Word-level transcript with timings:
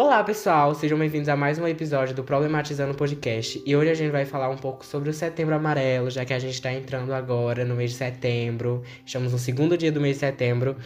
Olá, 0.00 0.22
pessoal, 0.22 0.76
sejam 0.76 0.96
bem-vindos 0.96 1.28
a 1.28 1.34
mais 1.34 1.58
um 1.58 1.66
episódio 1.66 2.14
do 2.14 2.22
Problematizando 2.22 2.94
Podcast. 2.94 3.60
E 3.66 3.74
hoje 3.74 3.90
a 3.90 3.94
gente 3.94 4.12
vai 4.12 4.24
falar 4.24 4.48
um 4.48 4.56
pouco 4.56 4.86
sobre 4.86 5.10
o 5.10 5.12
Setembro 5.12 5.56
Amarelo, 5.56 6.08
já 6.08 6.24
que 6.24 6.32
a 6.32 6.38
gente 6.38 6.54
está 6.54 6.72
entrando 6.72 7.12
agora 7.12 7.64
no 7.64 7.74
mês 7.74 7.90
de 7.90 7.96
setembro. 7.96 8.84
Estamos 9.04 9.32
no 9.32 9.40
segundo 9.40 9.76
dia 9.76 9.90
do 9.90 10.00
mês 10.00 10.14
de 10.14 10.20
setembro. 10.20 10.76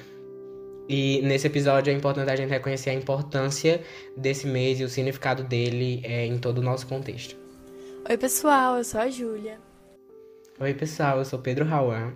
E 0.88 1.20
nesse 1.24 1.46
episódio 1.46 1.92
é 1.92 1.94
importante 1.94 2.30
a 2.30 2.36
gente 2.36 2.48
reconhecer 2.48 2.88
a 2.88 2.94
importância 2.94 3.82
desse 4.16 4.46
mês 4.46 4.80
e 4.80 4.84
o 4.84 4.88
significado 4.88 5.44
dele 5.44 6.00
é, 6.04 6.24
em 6.24 6.38
todo 6.38 6.60
o 6.60 6.62
nosso 6.62 6.86
contexto. 6.86 7.36
Oi, 8.08 8.16
pessoal, 8.16 8.78
eu 8.78 8.84
sou 8.84 8.98
a 8.98 9.10
Júlia. 9.10 9.58
Oi, 10.58 10.72
pessoal, 10.72 11.18
eu 11.18 11.26
sou 11.26 11.38
Pedro 11.38 11.66
Rauan. 11.66 12.14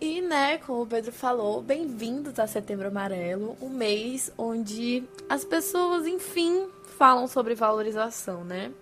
E, 0.00 0.22
né, 0.22 0.56
como 0.56 0.82
o 0.82 0.86
Pedro 0.86 1.12
falou, 1.12 1.60
bem-vindos 1.60 2.38
a 2.38 2.46
Setembro 2.46 2.88
Amarelo, 2.88 3.54
um 3.60 3.68
mês 3.68 4.32
onde 4.38 5.04
as 5.28 5.44
pessoas, 5.44 6.06
enfim, 6.06 6.68
falam 6.96 7.28
sobre 7.28 7.54
valorização, 7.54 8.42
né? 8.42 8.72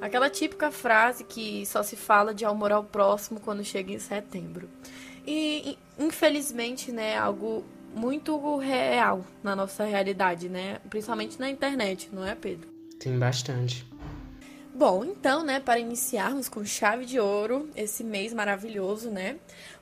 Aquela 0.00 0.30
típica 0.30 0.70
frase 0.70 1.22
que 1.22 1.66
só 1.66 1.82
se 1.82 1.96
fala 1.96 2.32
de 2.32 2.46
amor 2.46 2.72
ao 2.72 2.82
próximo 2.82 3.40
quando 3.40 3.62
chega 3.62 3.92
em 3.92 3.98
setembro. 3.98 4.66
E, 5.26 5.76
infelizmente, 5.98 6.90
né, 6.90 7.18
algo 7.18 7.62
muito 7.94 8.56
real 8.56 9.22
na 9.42 9.54
nossa 9.54 9.84
realidade, 9.84 10.48
né? 10.48 10.78
Principalmente 10.88 11.38
na 11.38 11.50
internet, 11.50 12.08
não 12.10 12.26
é, 12.26 12.34
Pedro? 12.34 12.70
Sim, 12.98 13.18
bastante. 13.18 13.84
Bom, 14.76 15.04
então, 15.04 15.44
né, 15.44 15.60
para 15.60 15.78
iniciarmos 15.78 16.48
com 16.48 16.64
chave 16.64 17.04
de 17.04 17.20
ouro 17.20 17.70
esse 17.76 18.02
mês 18.02 18.34
maravilhoso, 18.34 19.08
né, 19.08 19.36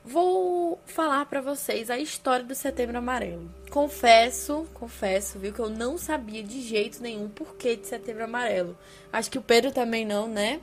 vou 0.05 0.79
falar 0.85 1.25
para 1.25 1.41
vocês 1.41 1.89
a 1.89 1.97
história 1.97 2.45
do 2.45 2.53
Setembro 2.53 2.99
Amarelo. 2.99 3.49
Confesso, 3.71 4.67
confesso, 4.71 5.39
viu, 5.39 5.51
que 5.51 5.59
eu 5.59 5.69
não 5.69 5.97
sabia 5.97 6.43
de 6.43 6.61
jeito 6.61 7.01
nenhum 7.01 7.27
porquê 7.27 7.75
de 7.75 7.87
Setembro 7.87 8.25
Amarelo. 8.25 8.77
Acho 9.11 9.31
que 9.31 9.39
o 9.39 9.41
Pedro 9.41 9.71
também 9.71 10.05
não, 10.05 10.27
né? 10.27 10.59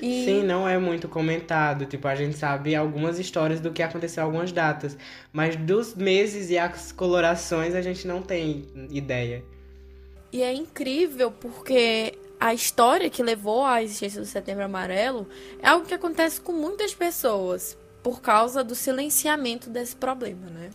E... 0.00 0.24
Sim, 0.24 0.42
não 0.44 0.68
é 0.68 0.78
muito 0.78 1.08
comentado. 1.08 1.86
Tipo, 1.86 2.06
a 2.06 2.14
gente 2.14 2.36
sabe 2.36 2.76
algumas 2.76 3.18
histórias 3.18 3.60
do 3.60 3.72
que 3.72 3.82
aconteceu 3.82 4.22
algumas 4.22 4.52
datas. 4.52 4.96
Mas 5.32 5.56
dos 5.56 5.94
meses 5.94 6.50
e 6.50 6.58
as 6.58 6.92
colorações 6.92 7.74
a 7.74 7.80
gente 7.80 8.06
não 8.06 8.22
tem 8.22 8.66
ideia. 8.90 9.42
E 10.32 10.42
é 10.42 10.52
incrível 10.52 11.30
porque 11.30 12.18
a 12.38 12.52
história 12.52 13.08
que 13.08 13.22
levou 13.22 13.64
à 13.64 13.82
existência 13.82 14.20
do 14.20 14.26
Setembro 14.26 14.64
Amarelo 14.64 15.26
é 15.60 15.68
algo 15.68 15.86
que 15.86 15.94
acontece 15.94 16.40
com 16.40 16.52
muitas 16.52 16.94
pessoas 16.94 17.76
por 18.02 18.20
causa 18.20 18.62
do 18.62 18.74
silenciamento 18.74 19.70
desse 19.70 19.96
problema, 19.96 20.46
né? 20.48 20.70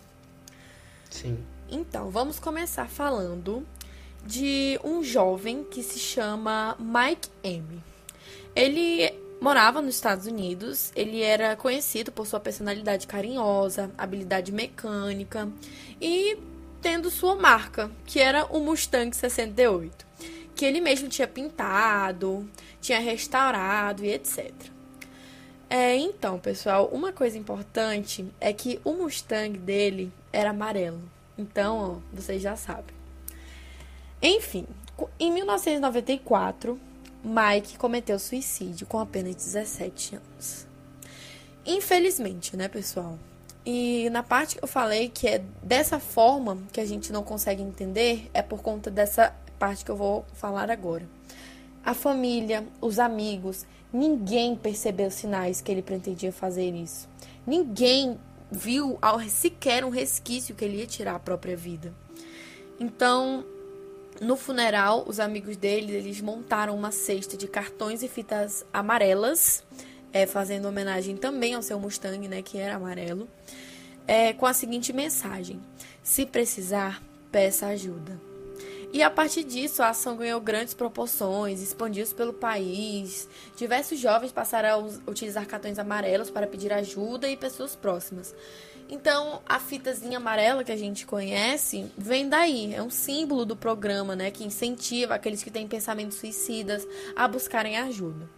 Sim. 1.10 1.38
Então, 1.70 2.10
vamos 2.10 2.40
começar 2.40 2.90
falando 2.90 3.66
de 4.26 4.80
um 4.84 5.04
jovem 5.04 5.64
que 5.64 5.82
se 5.82 6.00
chama 6.00 6.76
Mike 6.80 7.30
M. 7.44 7.82
Ele 8.56 9.14
morava 9.40 9.82
nos 9.82 9.96
Estados 9.96 10.28
Unidos, 10.28 10.92
ele 10.96 11.22
era 11.22 11.56
conhecido 11.56 12.12
por 12.12 12.28
sua 12.28 12.40
personalidade 12.40 13.08
carinhosa, 13.08 13.92
habilidade 13.98 14.52
mecânica 14.52 15.50
e 16.00 16.38
tendo 16.82 17.10
sua 17.10 17.36
marca, 17.36 17.90
que 18.06 18.20
era 18.20 18.46
o 18.46 18.60
Mustang 18.60 19.16
68 19.16 20.06
que 20.56 20.66
ele 20.66 20.82
mesmo 20.82 21.10
tinha 21.10 21.28
pintado, 21.28 22.50
tinha 22.80 23.00
restaurado 23.00 24.04
e 24.04 24.14
etc. 24.14 24.52
É, 25.70 25.96
então, 25.96 26.38
pessoal, 26.38 26.90
uma 26.92 27.14
coisa 27.14 27.38
importante 27.38 28.26
é 28.40 28.52
que 28.52 28.80
o 28.84 28.94
Mustang 28.94 29.58
dele 29.58 30.12
era 30.34 30.50
amarelo. 30.50 31.02
Então, 31.38 31.78
ó, 31.78 32.16
vocês 32.16 32.42
já 32.42 32.56
sabem. 32.56 32.94
Enfim, 34.22 34.68
em 35.20 35.32
1994, 35.32 36.80
Mike 37.24 37.78
cometeu 37.78 38.20
suicídio 38.20 38.86
com 38.86 39.00
apenas 39.00 39.36
17 39.36 40.16
anos. 40.16 40.68
Infelizmente, 41.66 42.58
né, 42.58 42.68
pessoal? 42.68 43.18
E 43.66 44.10
na 44.10 44.24
parte 44.24 44.56
que 44.56 44.64
eu 44.64 44.68
falei 44.68 45.08
que 45.10 45.28
é 45.28 45.44
dessa 45.62 46.00
forma 46.00 46.58
que 46.74 46.82
a 46.82 46.86
gente 46.86 47.14
não 47.14 47.24
consegue 47.24 47.62
entender, 47.62 48.30
é 48.34 48.42
por 48.42 48.62
conta 48.62 48.90
dessa 48.90 49.36
parte 49.62 49.86
que 49.86 49.92
eu 49.92 49.96
vou 49.96 50.26
falar 50.34 50.72
agora. 50.72 51.08
A 51.86 51.94
família, 51.94 52.66
os 52.82 52.98
amigos, 52.98 53.64
ninguém 53.94 54.56
percebeu 54.56 55.12
sinais 55.12 55.62
que 55.62 55.72
ele 55.72 55.84
pretendia 55.84 56.32
fazer 56.32 56.74
isso. 56.74 57.08
Ninguém 57.46 58.18
viu 58.52 58.98
sequer 59.30 59.86
um 59.86 59.90
resquício 59.90 60.56
que 60.56 60.66
ele 60.66 60.78
ia 60.78 60.88
tirar 60.88 61.14
a 61.14 61.20
própria 61.20 61.56
vida. 61.56 61.94
Então, 62.80 63.46
no 64.20 64.36
funeral, 64.36 65.04
os 65.08 65.20
amigos 65.20 65.56
dele, 65.58 65.94
eles 65.94 66.20
montaram 66.22 66.76
uma 66.76 66.92
cesta 66.92 67.38
de 67.38 67.48
cartões 67.48 68.02
e 68.02 68.08
fitas 68.08 68.66
amarelas, 68.74 69.64
é, 70.12 70.26
fazendo 70.26 70.68
homenagem 70.68 71.16
também 71.16 71.54
ao 71.54 71.62
seu 71.62 71.80
Mustang, 71.80 72.28
né, 72.28 72.42
que 72.42 72.58
era 72.58 72.76
amarelo, 72.78 73.28
é, 74.08 74.34
com 74.34 74.48
a 74.48 74.54
seguinte 74.54 74.92
mensagem: 74.92 75.62
se 76.02 76.26
precisar, 76.26 77.02
peça 77.32 77.68
ajuda. 77.68 78.31
E 78.94 79.02
a 79.02 79.10
partir 79.10 79.46
disso, 79.46 79.82
a 79.82 79.90
ação 79.90 80.18
ganhou 80.18 80.42
grandes 80.42 80.74
proporções, 80.74 81.62
expandiu-se 81.62 82.14
pelo 82.14 82.34
país. 82.34 83.28
Diversos 83.56 83.98
jovens 83.98 84.34
passaram 84.34 84.70
a 85.08 85.10
utilizar 85.10 85.48
cartões 85.48 85.80
amarelos 85.80 86.30
para 86.30 86.46
pedir 86.46 86.74
ajuda 86.74 87.30
e 87.30 87.38
pessoas 87.38 87.74
próximas. 87.74 88.36
Então, 88.90 89.42
a 89.48 89.58
fitazinha 89.58 90.18
amarela 90.18 90.66
que 90.66 90.72
a 90.74 90.78
gente 90.78 91.06
conhece 91.06 91.90
vem 91.98 92.28
daí, 92.28 92.74
é 92.74 92.84
um 92.84 92.90
símbolo 92.90 93.46
do 93.46 93.56
programa, 93.56 94.14
né, 94.14 94.30
que 94.30 94.44
incentiva 94.44 95.16
aqueles 95.16 95.42
que 95.42 95.50
têm 95.50 95.66
pensamentos 95.66 96.18
suicidas 96.18 96.86
a 97.16 97.26
buscarem 97.30 97.78
ajuda. 97.78 98.30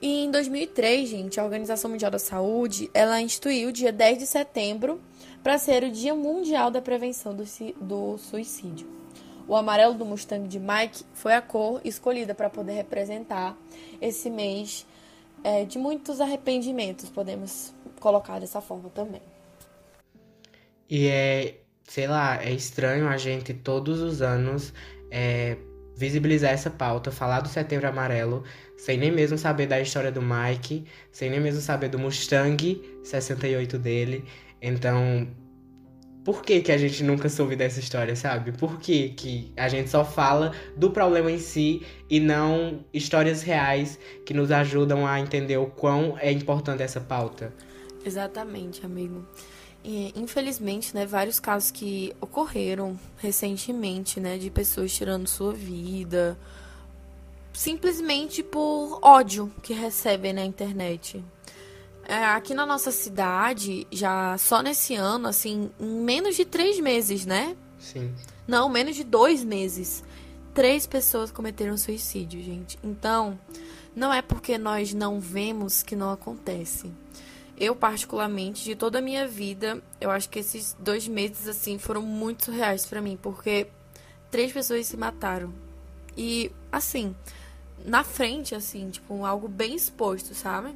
E 0.00 0.24
em 0.24 0.30
2003, 0.30 1.08
gente, 1.08 1.40
a 1.40 1.44
Organização 1.44 1.90
Mundial 1.90 2.12
da 2.12 2.20
Saúde, 2.20 2.88
ela 2.94 3.20
instituiu 3.20 3.70
o 3.70 3.72
dia 3.72 3.90
10 3.90 4.18
de 4.18 4.26
setembro 4.28 5.00
para 5.42 5.58
ser 5.58 5.82
o 5.82 5.90
Dia 5.90 6.14
Mundial 6.14 6.70
da 6.70 6.80
Prevenção 6.80 7.34
do, 7.34 7.44
do 7.80 8.18
Suicídio. 8.18 9.01
O 9.46 9.56
amarelo 9.56 9.94
do 9.94 10.04
Mustang 10.04 10.46
de 10.48 10.58
Mike 10.58 11.04
foi 11.12 11.34
a 11.34 11.42
cor 11.42 11.80
escolhida 11.84 12.34
para 12.34 12.48
poder 12.48 12.72
representar 12.72 13.56
esse 14.00 14.30
mês 14.30 14.86
é, 15.44 15.64
de 15.64 15.78
muitos 15.78 16.20
arrependimentos, 16.20 17.10
podemos 17.10 17.74
colocar 18.00 18.38
dessa 18.38 18.60
forma 18.60 18.88
também. 18.90 19.22
E 20.88 21.08
é, 21.08 21.56
sei 21.84 22.06
lá, 22.06 22.42
é 22.42 22.52
estranho 22.52 23.08
a 23.08 23.16
gente 23.16 23.52
todos 23.52 24.00
os 24.00 24.22
anos 24.22 24.72
é, 25.10 25.56
visibilizar 25.96 26.50
essa 26.50 26.70
pauta, 26.70 27.10
falar 27.10 27.40
do 27.40 27.48
Setembro 27.48 27.88
Amarelo, 27.88 28.44
sem 28.76 28.96
nem 28.98 29.10
mesmo 29.10 29.38
saber 29.38 29.66
da 29.66 29.80
história 29.80 30.10
do 30.10 30.22
Mike, 30.22 30.84
sem 31.10 31.30
nem 31.30 31.40
mesmo 31.40 31.60
saber 31.60 31.88
do 31.88 31.98
Mustang 31.98 33.00
68 33.04 33.78
dele. 33.78 34.24
Então, 34.60 35.28
por 36.24 36.42
que, 36.42 36.60
que 36.60 36.70
a 36.70 36.78
gente 36.78 37.02
nunca 37.02 37.28
soube 37.28 37.56
dessa 37.56 37.80
história, 37.80 38.14
sabe? 38.14 38.52
Por 38.52 38.78
que, 38.78 39.10
que 39.10 39.52
a 39.56 39.68
gente 39.68 39.90
só 39.90 40.04
fala 40.04 40.52
do 40.76 40.90
problema 40.90 41.30
em 41.30 41.38
si 41.38 41.82
e 42.08 42.20
não 42.20 42.84
histórias 42.92 43.42
reais 43.42 43.98
que 44.24 44.32
nos 44.32 44.50
ajudam 44.50 45.06
a 45.06 45.18
entender 45.20 45.56
o 45.56 45.66
quão 45.66 46.16
é 46.18 46.30
importante 46.30 46.82
essa 46.82 47.00
pauta? 47.00 47.52
Exatamente, 48.04 48.84
amigo. 48.84 49.26
E, 49.84 50.12
infelizmente, 50.14 50.94
né, 50.94 51.04
vários 51.04 51.40
casos 51.40 51.70
que 51.70 52.12
ocorreram 52.20 52.98
recentemente, 53.18 54.20
né, 54.20 54.38
de 54.38 54.48
pessoas 54.48 54.92
tirando 54.92 55.26
sua 55.26 55.52
vida 55.52 56.38
simplesmente 57.52 58.42
por 58.42 58.98
ódio 59.02 59.52
que 59.62 59.72
recebem 59.72 60.32
na 60.32 60.44
internet. 60.44 61.22
É, 62.04 62.24
aqui 62.24 62.52
na 62.52 62.66
nossa 62.66 62.90
cidade, 62.90 63.86
já 63.90 64.36
só 64.38 64.60
nesse 64.60 64.94
ano, 64.94 65.28
assim, 65.28 65.70
em 65.78 65.86
menos 65.86 66.34
de 66.34 66.44
três 66.44 66.78
meses, 66.80 67.24
né? 67.24 67.56
Sim. 67.78 68.12
Não, 68.46 68.68
menos 68.68 68.96
de 68.96 69.04
dois 69.04 69.44
meses. 69.44 70.02
Três 70.52 70.86
pessoas 70.86 71.30
cometeram 71.30 71.76
suicídio, 71.76 72.42
gente. 72.42 72.78
Então, 72.82 73.38
não 73.94 74.12
é 74.12 74.20
porque 74.20 74.58
nós 74.58 74.92
não 74.92 75.20
vemos 75.20 75.82
que 75.82 75.96
não 75.96 76.10
acontece. 76.10 76.90
Eu, 77.56 77.76
particularmente, 77.76 78.64
de 78.64 78.74
toda 78.74 78.98
a 78.98 79.02
minha 79.02 79.26
vida, 79.26 79.82
eu 80.00 80.10
acho 80.10 80.28
que 80.28 80.40
esses 80.40 80.76
dois 80.80 81.06
meses, 81.06 81.46
assim, 81.46 81.78
foram 81.78 82.02
muito 82.02 82.46
surreais 82.46 82.84
para 82.84 83.00
mim, 83.00 83.18
porque 83.20 83.68
três 84.30 84.52
pessoas 84.52 84.86
se 84.86 84.96
mataram. 84.96 85.52
E, 86.16 86.50
assim, 86.70 87.14
na 87.84 88.02
frente, 88.02 88.54
assim, 88.54 88.90
tipo, 88.90 89.24
algo 89.24 89.48
bem 89.48 89.74
exposto, 89.74 90.34
sabe? 90.34 90.74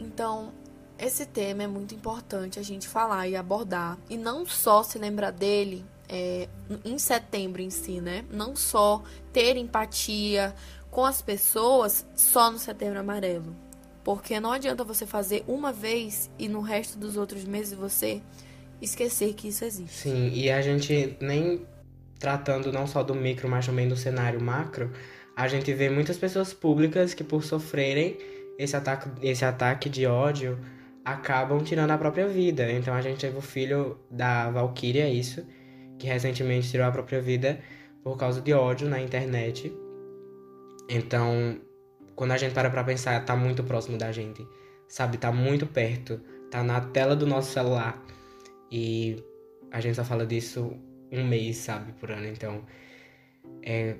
Então, 0.00 0.52
esse 0.98 1.26
tema 1.26 1.62
é 1.62 1.66
muito 1.66 1.94
importante 1.94 2.58
a 2.58 2.62
gente 2.62 2.88
falar 2.88 3.28
e 3.28 3.36
abordar. 3.36 3.98
E 4.08 4.16
não 4.16 4.46
só 4.46 4.82
se 4.82 4.98
lembrar 4.98 5.30
dele 5.30 5.84
é, 6.08 6.48
em 6.84 6.98
setembro 6.98 7.62
em 7.62 7.70
si, 7.70 8.00
né? 8.00 8.24
Não 8.30 8.56
só 8.56 9.02
ter 9.32 9.56
empatia 9.56 10.54
com 10.90 11.04
as 11.04 11.22
pessoas 11.22 12.06
só 12.16 12.50
no 12.50 12.58
setembro 12.58 12.98
amarelo. 12.98 13.54
Porque 14.02 14.40
não 14.40 14.50
adianta 14.50 14.82
você 14.82 15.06
fazer 15.06 15.44
uma 15.46 15.72
vez 15.72 16.30
e 16.38 16.48
no 16.48 16.60
resto 16.60 16.98
dos 16.98 17.16
outros 17.16 17.44
meses 17.44 17.74
você 17.74 18.20
esquecer 18.80 19.34
que 19.34 19.48
isso 19.48 19.64
existe. 19.64 19.94
Sim, 19.94 20.30
e 20.32 20.50
a 20.50 20.60
gente 20.62 21.16
nem 21.20 21.66
tratando 22.18 22.72
não 22.72 22.86
só 22.86 23.02
do 23.02 23.14
micro, 23.14 23.48
mas 23.48 23.66
também 23.66 23.88
do 23.88 23.96
cenário 23.96 24.40
macro, 24.40 24.90
a 25.36 25.46
gente 25.48 25.72
vê 25.72 25.88
muitas 25.88 26.18
pessoas 26.18 26.52
públicas 26.52 27.14
que, 27.14 27.22
por 27.22 27.44
sofrerem 27.44 28.18
esse 28.60 28.76
ataque, 28.76 29.08
esse 29.22 29.44
ataque 29.44 29.88
de 29.88 30.06
ódio, 30.06 30.58
acabam 31.04 31.62
tirando 31.64 31.90
a 31.92 31.98
própria 31.98 32.28
vida. 32.28 32.70
Então 32.70 32.92
a 32.94 33.00
gente 33.00 33.20
teve 33.20 33.38
o 33.38 33.40
filho 33.40 33.98
da 34.10 34.50
Valkyria, 34.50 35.08
isso, 35.08 35.46
que 35.98 36.06
recentemente 36.06 36.70
tirou 36.70 36.86
a 36.86 36.92
própria 36.92 37.20
vida 37.20 37.58
por 38.04 38.18
causa 38.18 38.40
de 38.40 38.52
ódio 38.52 38.86
na 38.86 39.00
internet. 39.00 39.72
Então, 40.88 41.58
quando 42.14 42.32
a 42.32 42.36
gente 42.36 42.52
para 42.52 42.68
pra 42.68 42.84
pensar, 42.84 43.24
tá 43.24 43.34
muito 43.34 43.64
próximo 43.64 43.96
da 43.96 44.12
gente, 44.12 44.46
sabe? 44.88 45.16
Tá 45.16 45.32
muito 45.32 45.66
perto, 45.66 46.20
tá 46.50 46.62
na 46.62 46.80
tela 46.80 47.16
do 47.16 47.26
nosso 47.26 47.52
celular. 47.52 48.02
E 48.70 49.24
a 49.70 49.80
gente 49.80 49.94
só 49.94 50.04
fala 50.04 50.26
disso 50.26 50.72
um 51.10 51.26
mês, 51.26 51.56
sabe, 51.56 51.92
por 51.94 52.10
ano. 52.10 52.26
Então, 52.26 52.62
é, 53.62 53.96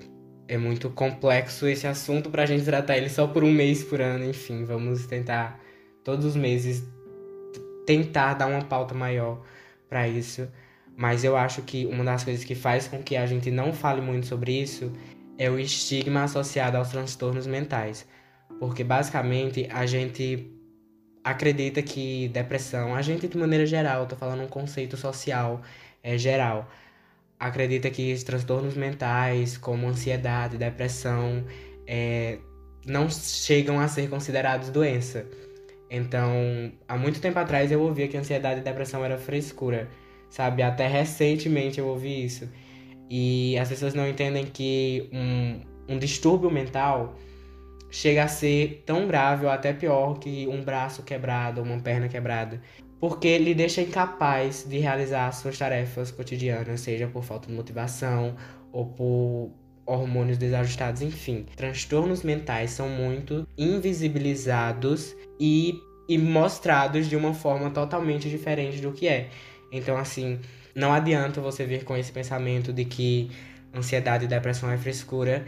é 0.51 0.57
muito 0.57 0.89
complexo 0.89 1.65
esse 1.65 1.87
assunto 1.87 2.29
pra 2.29 2.45
gente 2.45 2.65
tratar 2.65 2.97
ele 2.97 3.07
só 3.07 3.25
por 3.25 3.41
um 3.41 3.49
mês 3.49 3.85
por 3.85 4.01
ano. 4.01 4.25
Enfim, 4.25 4.65
vamos 4.65 5.05
tentar 5.05 5.57
todos 6.03 6.25
os 6.25 6.35
meses 6.35 6.83
tentar 7.85 8.33
dar 8.33 8.47
uma 8.47 8.61
pauta 8.61 8.93
maior 8.93 9.41
para 9.87 10.09
isso. 10.09 10.49
Mas 10.97 11.23
eu 11.23 11.37
acho 11.37 11.61
que 11.61 11.85
uma 11.85 12.03
das 12.03 12.25
coisas 12.25 12.43
que 12.43 12.53
faz 12.53 12.85
com 12.85 13.01
que 13.01 13.15
a 13.15 13.25
gente 13.25 13.49
não 13.49 13.71
fale 13.71 14.01
muito 14.01 14.27
sobre 14.27 14.51
isso 14.61 14.91
é 15.37 15.49
o 15.49 15.57
estigma 15.57 16.25
associado 16.25 16.75
aos 16.75 16.89
transtornos 16.89 17.47
mentais. 17.47 18.05
Porque 18.59 18.83
basicamente 18.83 19.69
a 19.71 19.85
gente 19.85 20.51
acredita 21.23 21.81
que 21.81 22.27
depressão, 22.27 22.93
a 22.93 23.01
gente 23.01 23.25
de 23.25 23.37
maneira 23.37 23.65
geral, 23.65 24.05
tô 24.05 24.17
falando 24.17 24.43
um 24.43 24.49
conceito 24.49 24.97
social 24.97 25.61
é, 26.03 26.17
geral, 26.17 26.69
acredita 27.41 27.89
que 27.89 28.13
os 28.13 28.23
transtornos 28.23 28.75
mentais, 28.75 29.57
como 29.57 29.87
ansiedade, 29.87 30.59
depressão, 30.59 31.43
é, 31.87 32.37
não 32.85 33.09
chegam 33.09 33.79
a 33.79 33.87
ser 33.87 34.07
considerados 34.07 34.69
doença. 34.69 35.25
Então, 35.89 36.71
há 36.87 36.95
muito 36.95 37.19
tempo 37.19 37.39
atrás 37.39 37.71
eu 37.71 37.81
ouvia 37.81 38.07
que 38.07 38.15
ansiedade 38.15 38.59
e 38.59 38.63
depressão 38.63 39.03
era 39.03 39.17
frescura, 39.17 39.89
sabe? 40.29 40.61
Até 40.61 40.87
recentemente 40.87 41.79
eu 41.79 41.87
ouvi 41.87 42.23
isso. 42.23 42.47
E 43.09 43.57
as 43.57 43.67
pessoas 43.69 43.95
não 43.95 44.07
entendem 44.07 44.45
que 44.45 45.09
um, 45.11 45.95
um 45.95 45.97
distúrbio 45.97 46.51
mental 46.51 47.15
chega 47.89 48.23
a 48.23 48.27
ser 48.27 48.83
tão 48.85 49.07
grave 49.07 49.45
ou 49.45 49.51
até 49.51 49.73
pior 49.73 50.19
que 50.19 50.47
um 50.47 50.63
braço 50.63 51.01
quebrado, 51.01 51.63
uma 51.63 51.79
perna 51.79 52.07
quebrada 52.07 52.61
porque 53.01 53.35
lhe 53.39 53.55
deixa 53.55 53.81
incapaz 53.81 54.63
de 54.69 54.77
realizar 54.77 55.31
suas 55.31 55.57
tarefas 55.57 56.11
cotidianas, 56.11 56.81
seja 56.81 57.07
por 57.07 57.23
falta 57.23 57.47
de 57.47 57.53
motivação 57.53 58.35
ou 58.71 58.85
por 58.85 59.51
hormônios 59.87 60.37
desajustados, 60.37 61.01
enfim. 61.01 61.47
Transtornos 61.55 62.21
mentais 62.21 62.69
são 62.69 62.87
muito 62.87 63.47
invisibilizados 63.57 65.15
e, 65.39 65.73
e 66.07 66.15
mostrados 66.15 67.09
de 67.09 67.15
uma 67.15 67.33
forma 67.33 67.71
totalmente 67.71 68.29
diferente 68.29 68.79
do 68.79 68.91
que 68.91 69.07
é. 69.07 69.29
Então, 69.71 69.97
assim, 69.97 70.39
não 70.75 70.93
adianta 70.93 71.41
você 71.41 71.65
vir 71.65 71.83
com 71.83 71.97
esse 71.97 72.11
pensamento 72.11 72.71
de 72.71 72.85
que 72.85 73.31
ansiedade 73.75 74.25
e 74.25 74.27
depressão 74.27 74.69
é 74.69 74.77
frescura, 74.77 75.43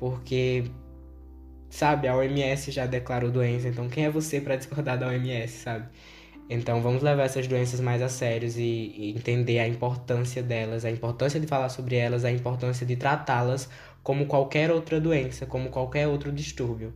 porque 0.00 0.64
sabe, 1.70 2.08
a 2.08 2.16
OMS 2.16 2.72
já 2.72 2.84
declarou 2.84 3.30
doença, 3.30 3.68
então 3.68 3.88
quem 3.88 4.06
é 4.06 4.10
você 4.10 4.40
para 4.40 4.56
discordar 4.56 4.98
da 4.98 5.06
OMS, 5.06 5.52
sabe? 5.52 5.86
Então 6.48 6.80
vamos 6.80 7.02
levar 7.02 7.24
essas 7.24 7.48
doenças 7.48 7.80
mais 7.80 8.00
a 8.00 8.08
sérios 8.08 8.56
e, 8.56 8.62
e 8.62 9.10
entender 9.10 9.58
a 9.58 9.66
importância 9.66 10.42
delas, 10.42 10.84
a 10.84 10.90
importância 10.90 11.40
de 11.40 11.46
falar 11.46 11.68
sobre 11.68 11.96
elas, 11.96 12.24
a 12.24 12.30
importância 12.30 12.86
de 12.86 12.94
tratá-las 12.94 13.68
como 14.02 14.26
qualquer 14.26 14.70
outra 14.70 15.00
doença, 15.00 15.44
como 15.44 15.70
qualquer 15.70 16.06
outro 16.06 16.30
distúrbio. 16.30 16.94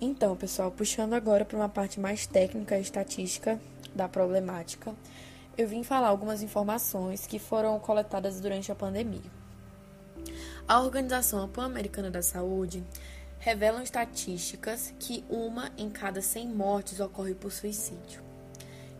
Então, 0.00 0.36
pessoal, 0.36 0.70
puxando 0.70 1.14
agora 1.14 1.44
para 1.44 1.56
uma 1.56 1.68
parte 1.68 1.98
mais 1.98 2.26
técnica 2.26 2.78
e 2.78 2.82
estatística 2.82 3.58
da 3.94 4.06
problemática, 4.06 4.94
eu 5.58 5.66
vim 5.66 5.82
falar 5.82 6.08
algumas 6.08 6.42
informações 6.42 7.26
que 7.26 7.38
foram 7.38 7.78
coletadas 7.80 8.38
durante 8.40 8.70
a 8.70 8.74
pandemia. 8.74 9.30
A 10.68 10.80
Organização 10.80 11.48
Pan-Americana 11.48 12.10
da 12.10 12.22
Saúde 12.22 12.84
revelam 13.46 13.80
estatísticas 13.80 14.92
que 14.98 15.24
uma 15.30 15.70
em 15.78 15.88
cada 15.88 16.20
100 16.20 16.48
mortes 16.48 16.98
ocorre 16.98 17.32
por 17.32 17.52
suicídio. 17.52 18.20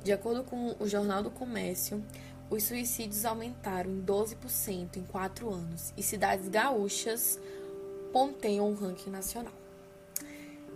De 0.05 0.13
acordo 0.13 0.45
com 0.45 0.77
o 0.79 0.87
Jornal 0.87 1.21
do 1.21 1.33
Comércio, 1.33 2.01
os 2.49 2.63
suicídios 2.63 3.25
aumentaram 3.25 3.91
em 3.91 4.01
12% 4.05 4.99
em 4.99 5.03
quatro 5.03 5.53
anos 5.53 5.93
e 5.97 6.03
cidades 6.03 6.49
gaúchas 6.49 7.41
ponteiam 8.13 8.71
o 8.71 8.75
ranking 8.77 9.11
nacional. 9.11 9.53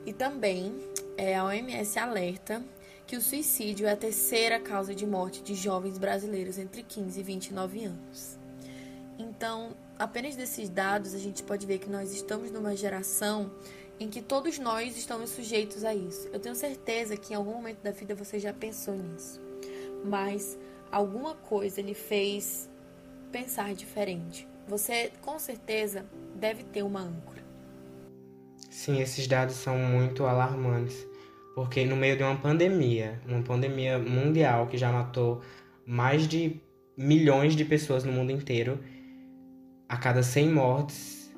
E 0.05 0.12
também 0.12 0.75
é, 1.16 1.37
a 1.37 1.44
OMS 1.44 1.96
alerta 1.96 2.61
que 3.06 3.14
o 3.14 3.23
suicídio 3.23 3.87
é 3.87 3.93
a 3.93 3.96
terceira 3.96 4.58
causa 4.58 4.93
de 4.96 5.06
morte 5.06 5.44
de 5.44 5.55
jovens 5.55 5.96
brasileiros 5.96 6.58
entre 6.58 6.82
15 6.82 7.20
e 7.20 7.23
29 7.23 7.84
anos. 7.84 8.37
Então, 9.16 9.76
apenas 10.00 10.35
desses 10.35 10.70
dados, 10.70 11.14
a 11.14 11.19
gente 11.19 11.43
pode 11.43 11.67
ver 11.67 11.79
que 11.79 11.91
nós 11.91 12.11
estamos 12.12 12.50
numa 12.50 12.75
geração 12.75 13.52
em 14.00 14.08
que 14.08 14.23
todos 14.23 14.58
nós 14.58 14.97
estamos 14.97 15.29
sujeitos 15.29 15.85
a 15.85 15.94
isso. 15.94 16.26
Eu 16.32 16.41
tenho 16.41 16.55
certeza 16.55 17.19
que 17.19 17.35
em 17.35 17.37
algum 17.37 17.52
momento 17.52 17.82
da 17.82 17.91
vida 17.91 18.14
você 18.14 18.38
já 18.38 18.50
pensou 18.50 18.97
nisso, 18.97 19.38
mas 20.02 20.58
alguma 20.91 21.35
coisa 21.35 21.82
lhe 21.82 21.93
fez 21.93 22.70
pensar 23.31 23.75
diferente. 23.75 24.49
Você 24.67 25.12
com 25.20 25.38
certeza 25.38 26.06
deve 26.35 26.64
ter 26.64 26.82
uma 26.82 27.02
âncora. 27.02 27.43
Sim, 28.70 29.02
esses 29.02 29.26
dados 29.26 29.56
são 29.56 29.76
muito 29.76 30.25
alarmantes, 30.25 31.06
porque 31.55 31.85
no 31.85 31.94
meio 31.94 32.17
de 32.17 32.23
uma 32.23 32.37
pandemia, 32.37 33.20
uma 33.26 33.43
pandemia 33.43 33.99
mundial 33.99 34.67
que 34.67 34.79
já 34.79 34.91
matou 34.91 35.43
mais 35.85 36.26
de 36.26 36.58
milhões 36.97 37.55
de 37.55 37.67
pessoas 37.67 38.02
no 38.02 38.12
mundo 38.12 38.31
inteiro, 38.32 38.79
a 39.90 39.96
cada 39.96 40.22
100 40.22 40.50
mortes, 40.50 41.34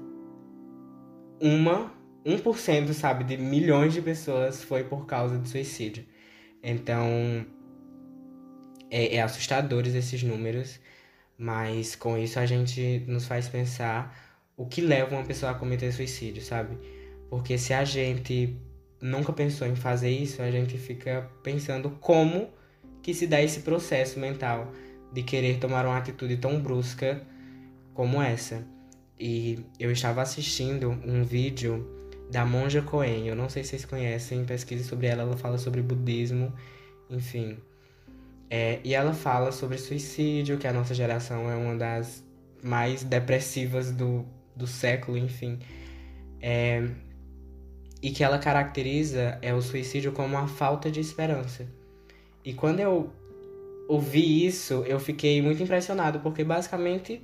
uma, 1.40 1.90
1%, 2.22 2.92
sabe, 2.92 3.24
de 3.24 3.38
milhões 3.38 3.94
de 3.94 4.02
pessoas 4.02 4.62
foi 4.62 4.84
por 4.84 5.06
causa 5.06 5.38
de 5.38 5.48
suicídio. 5.48 6.04
Então, 6.62 7.46
é, 8.90 9.16
é 9.16 9.22
assustadores 9.22 9.94
esses 9.94 10.22
números, 10.22 10.78
mas 11.38 11.96
com 11.96 12.18
isso 12.18 12.38
a 12.38 12.44
gente 12.44 13.02
nos 13.08 13.24
faz 13.24 13.48
pensar 13.48 14.14
o 14.54 14.66
que 14.66 14.82
leva 14.82 15.16
uma 15.16 15.24
pessoa 15.24 15.52
a 15.52 15.54
cometer 15.54 15.90
suicídio, 15.90 16.42
sabe? 16.42 16.76
Porque 17.30 17.56
se 17.56 17.72
a 17.72 17.86
gente 17.86 18.54
nunca 19.00 19.32
pensou 19.32 19.66
em 19.66 19.74
fazer 19.74 20.10
isso, 20.10 20.42
a 20.42 20.50
gente 20.50 20.76
fica 20.76 21.26
pensando 21.42 21.88
como 22.02 22.50
que 23.00 23.14
se 23.14 23.26
dá 23.26 23.40
esse 23.40 23.60
processo 23.60 24.20
mental 24.20 24.70
de 25.10 25.22
querer 25.22 25.58
tomar 25.58 25.86
uma 25.86 25.96
atitude 25.96 26.36
tão 26.36 26.60
brusca 26.60 27.26
como 27.94 28.20
essa. 28.20 28.66
E 29.18 29.64
eu 29.78 29.90
estava 29.90 30.22
assistindo 30.22 30.90
um 30.90 31.22
vídeo 31.22 31.86
da 32.30 32.44
Monja 32.44 32.82
Coen. 32.82 33.28
Eu 33.28 33.36
não 33.36 33.48
sei 33.48 33.62
se 33.62 33.70
vocês 33.70 33.84
conhecem, 33.84 34.44
pesquise 34.44 34.84
sobre 34.84 35.06
ela. 35.06 35.22
Ela 35.22 35.36
fala 35.36 35.58
sobre 35.58 35.82
budismo, 35.82 36.52
enfim. 37.08 37.58
É, 38.50 38.80
e 38.84 38.94
ela 38.94 39.14
fala 39.14 39.52
sobre 39.52 39.78
suicídio, 39.78 40.58
que 40.58 40.66
a 40.66 40.72
nossa 40.72 40.94
geração 40.94 41.50
é 41.50 41.56
uma 41.56 41.74
das 41.76 42.24
mais 42.62 43.02
depressivas 43.02 43.90
do, 43.92 44.26
do 44.54 44.66
século, 44.66 45.16
enfim. 45.16 45.58
É, 46.40 46.86
e 48.02 48.10
que 48.10 48.24
ela 48.24 48.38
caracteriza 48.38 49.38
é 49.40 49.54
o 49.54 49.62
suicídio 49.62 50.12
como 50.12 50.36
a 50.36 50.48
falta 50.48 50.90
de 50.90 51.00
esperança. 51.00 51.66
E 52.44 52.52
quando 52.52 52.80
eu 52.80 53.10
ouvi 53.88 54.44
isso, 54.46 54.82
eu 54.86 54.98
fiquei 54.98 55.40
muito 55.40 55.62
impressionado, 55.62 56.20
porque 56.20 56.42
basicamente 56.42 57.22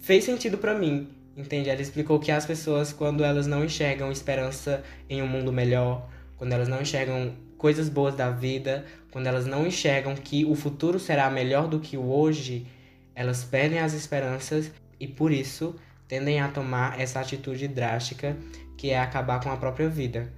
fez 0.00 0.24
sentido 0.24 0.58
para 0.58 0.74
mim, 0.74 1.08
entende? 1.36 1.68
Ela 1.70 1.80
explicou 1.80 2.18
que 2.18 2.32
as 2.32 2.46
pessoas, 2.46 2.92
quando 2.92 3.22
elas 3.22 3.46
não 3.46 3.64
enxergam 3.64 4.10
esperança 4.10 4.82
em 5.08 5.22
um 5.22 5.26
mundo 5.26 5.52
melhor, 5.52 6.08
quando 6.36 6.52
elas 6.52 6.68
não 6.68 6.80
enxergam 6.80 7.34
coisas 7.56 7.88
boas 7.88 8.14
da 8.14 8.30
vida, 8.30 8.84
quando 9.10 9.26
elas 9.26 9.46
não 9.46 9.66
enxergam 9.66 10.14
que 10.14 10.44
o 10.44 10.54
futuro 10.54 10.98
será 10.98 11.28
melhor 11.30 11.68
do 11.68 11.78
que 11.78 11.96
o 11.96 12.10
hoje, 12.10 12.66
elas 13.14 13.44
perdem 13.44 13.78
as 13.78 13.92
esperanças 13.92 14.70
e 14.98 15.06
por 15.06 15.30
isso 15.30 15.76
tendem 16.08 16.40
a 16.40 16.48
tomar 16.48 16.98
essa 16.98 17.20
atitude 17.20 17.68
drástica 17.68 18.36
que 18.76 18.90
é 18.90 18.98
acabar 18.98 19.40
com 19.42 19.50
a 19.50 19.56
própria 19.56 19.88
vida, 19.88 20.32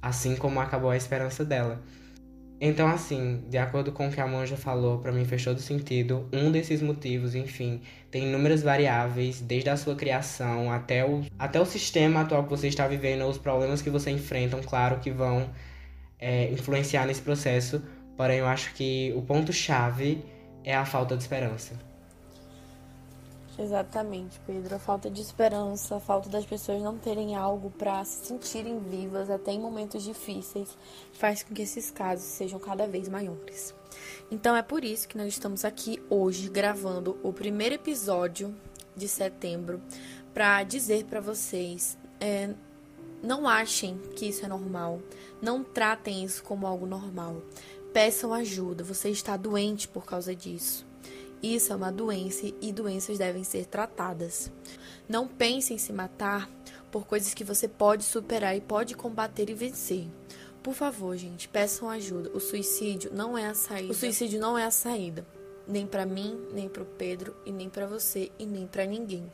assim 0.00 0.36
como 0.36 0.60
acabou 0.60 0.90
a 0.90 0.96
esperança 0.96 1.44
dela. 1.44 1.82
Então, 2.64 2.86
assim, 2.86 3.42
de 3.48 3.58
acordo 3.58 3.90
com 3.90 4.06
o 4.06 4.12
que 4.12 4.20
a 4.20 4.26
Monja 4.28 4.56
falou, 4.56 5.00
para 5.00 5.10
mim 5.10 5.24
fez 5.24 5.42
todo 5.42 5.60
sentido. 5.60 6.28
Um 6.32 6.48
desses 6.52 6.80
motivos, 6.80 7.34
enfim, 7.34 7.80
tem 8.08 8.28
inúmeras 8.28 8.62
variáveis, 8.62 9.40
desde 9.40 9.68
a 9.68 9.76
sua 9.76 9.96
criação 9.96 10.70
até 10.70 11.04
o, 11.04 11.24
até 11.36 11.60
o 11.60 11.66
sistema 11.66 12.20
atual 12.20 12.44
que 12.44 12.50
você 12.50 12.68
está 12.68 12.86
vivendo, 12.86 13.26
os 13.26 13.36
problemas 13.36 13.82
que 13.82 13.90
você 13.90 14.12
enfrenta, 14.12 14.56
claro 14.58 15.00
que 15.00 15.10
vão 15.10 15.50
é, 16.20 16.52
influenciar 16.52 17.04
nesse 17.04 17.20
processo. 17.20 17.82
Porém, 18.16 18.38
eu 18.38 18.46
acho 18.46 18.72
que 18.74 19.12
o 19.16 19.22
ponto-chave 19.22 20.24
é 20.62 20.72
a 20.72 20.84
falta 20.84 21.16
de 21.16 21.22
esperança. 21.24 21.91
Exatamente, 23.58 24.40
Pedro. 24.46 24.74
A 24.76 24.78
falta 24.78 25.10
de 25.10 25.20
esperança, 25.20 25.96
a 25.96 26.00
falta 26.00 26.28
das 26.28 26.44
pessoas 26.44 26.80
não 26.82 26.96
terem 26.96 27.36
algo 27.36 27.70
para 27.70 28.02
se 28.04 28.26
sentirem 28.26 28.78
vivas 28.78 29.28
até 29.28 29.52
em 29.52 29.60
momentos 29.60 30.02
difíceis, 30.02 30.76
faz 31.12 31.42
com 31.42 31.54
que 31.54 31.62
esses 31.62 31.90
casos 31.90 32.24
sejam 32.24 32.58
cada 32.58 32.86
vez 32.86 33.08
maiores. 33.08 33.74
Então 34.30 34.56
é 34.56 34.62
por 34.62 34.84
isso 34.84 35.06
que 35.06 35.18
nós 35.18 35.28
estamos 35.28 35.64
aqui 35.64 36.02
hoje 36.08 36.48
gravando 36.48 37.18
o 37.22 37.32
primeiro 37.32 37.74
episódio 37.74 38.54
de 38.96 39.06
setembro 39.06 39.80
para 40.32 40.62
dizer 40.64 41.04
para 41.04 41.20
vocês: 41.20 41.98
é, 42.18 42.54
não 43.22 43.46
achem 43.46 43.98
que 44.16 44.26
isso 44.26 44.44
é 44.44 44.48
normal, 44.48 45.00
não 45.42 45.62
tratem 45.62 46.24
isso 46.24 46.42
como 46.42 46.66
algo 46.66 46.86
normal. 46.86 47.42
Peçam 47.92 48.32
ajuda, 48.32 48.82
você 48.82 49.10
está 49.10 49.36
doente 49.36 49.86
por 49.86 50.06
causa 50.06 50.34
disso. 50.34 50.90
Isso 51.42 51.72
é 51.72 51.76
uma 51.76 51.90
doença 51.90 52.46
e 52.60 52.72
doenças 52.72 53.18
devem 53.18 53.42
ser 53.42 53.66
tratadas. 53.66 54.52
Não 55.08 55.26
pense 55.26 55.74
em 55.74 55.78
se 55.78 55.92
matar 55.92 56.48
por 56.90 57.06
coisas 57.06 57.34
que 57.34 57.42
você 57.42 57.66
pode 57.66 58.04
superar 58.04 58.56
e 58.56 58.60
pode 58.60 58.94
combater 58.94 59.50
e 59.50 59.54
vencer. 59.54 60.06
Por 60.62 60.74
favor, 60.74 61.16
gente, 61.16 61.48
peçam 61.48 61.90
ajuda. 61.90 62.30
O 62.32 62.38
suicídio 62.38 63.10
não 63.12 63.36
é 63.36 63.46
a 63.46 63.54
saída. 63.54 63.92
O 63.92 63.94
suicídio 63.94 64.38
não 64.38 64.56
é 64.56 64.64
a 64.64 64.70
saída, 64.70 65.26
nem 65.66 65.84
para 65.86 66.06
mim, 66.06 66.38
nem 66.52 66.68
para 66.68 66.84
o 66.84 66.86
Pedro 66.86 67.34
e 67.44 67.50
nem 67.50 67.68
para 67.68 67.86
você 67.86 68.30
e 68.38 68.46
nem 68.46 68.66
para 68.66 68.86
ninguém. 68.86 69.30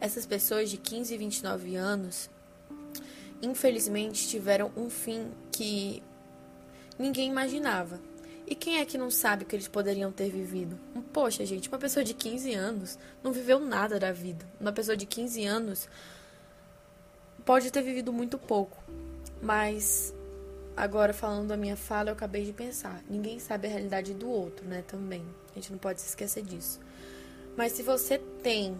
Essas 0.00 0.26
pessoas 0.26 0.68
de 0.68 0.76
15 0.76 1.14
e 1.14 1.18
29 1.18 1.76
anos, 1.76 2.28
infelizmente, 3.40 4.26
tiveram 4.26 4.72
um 4.76 4.90
fim 4.90 5.30
que 5.52 6.02
ninguém 6.98 7.28
imaginava. 7.28 8.00
E 8.52 8.54
quem 8.54 8.80
é 8.80 8.84
que 8.84 8.98
não 8.98 9.10
sabe 9.10 9.46
que 9.46 9.56
eles 9.56 9.66
poderiam 9.66 10.12
ter 10.12 10.28
vivido? 10.28 10.78
Poxa, 11.10 11.42
gente, 11.46 11.70
uma 11.70 11.78
pessoa 11.78 12.04
de 12.04 12.12
15 12.12 12.52
anos 12.52 12.98
não 13.22 13.32
viveu 13.32 13.58
nada 13.58 13.98
da 13.98 14.12
vida. 14.12 14.44
Uma 14.60 14.70
pessoa 14.70 14.94
de 14.94 15.06
15 15.06 15.42
anos 15.46 15.88
pode 17.46 17.70
ter 17.70 17.80
vivido 17.80 18.12
muito 18.12 18.36
pouco, 18.36 18.76
mas 19.40 20.14
agora 20.76 21.14
falando 21.14 21.48
da 21.48 21.56
minha 21.56 21.78
fala, 21.78 22.10
eu 22.10 22.12
acabei 22.12 22.44
de 22.44 22.52
pensar, 22.52 23.02
ninguém 23.08 23.38
sabe 23.38 23.68
a 23.68 23.70
realidade 23.70 24.12
do 24.12 24.28
outro, 24.28 24.68
né, 24.68 24.84
também. 24.86 25.24
A 25.52 25.54
gente 25.54 25.72
não 25.72 25.78
pode 25.78 26.02
se 26.02 26.08
esquecer 26.08 26.44
disso. 26.44 26.78
Mas 27.56 27.72
se 27.72 27.82
você 27.82 28.18
tem 28.18 28.76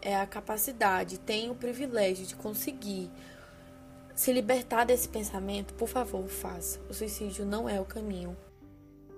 é, 0.00 0.16
a 0.16 0.26
capacidade, 0.26 1.18
tem 1.18 1.50
o 1.50 1.54
privilégio 1.54 2.24
de 2.24 2.34
conseguir 2.36 3.10
se 4.14 4.32
libertar 4.32 4.84
desse 4.84 5.10
pensamento, 5.10 5.74
por 5.74 5.90
favor, 5.90 6.26
faça. 6.26 6.80
O 6.88 6.94
suicídio 6.94 7.44
não 7.44 7.68
é 7.68 7.78
o 7.78 7.84
caminho. 7.84 8.34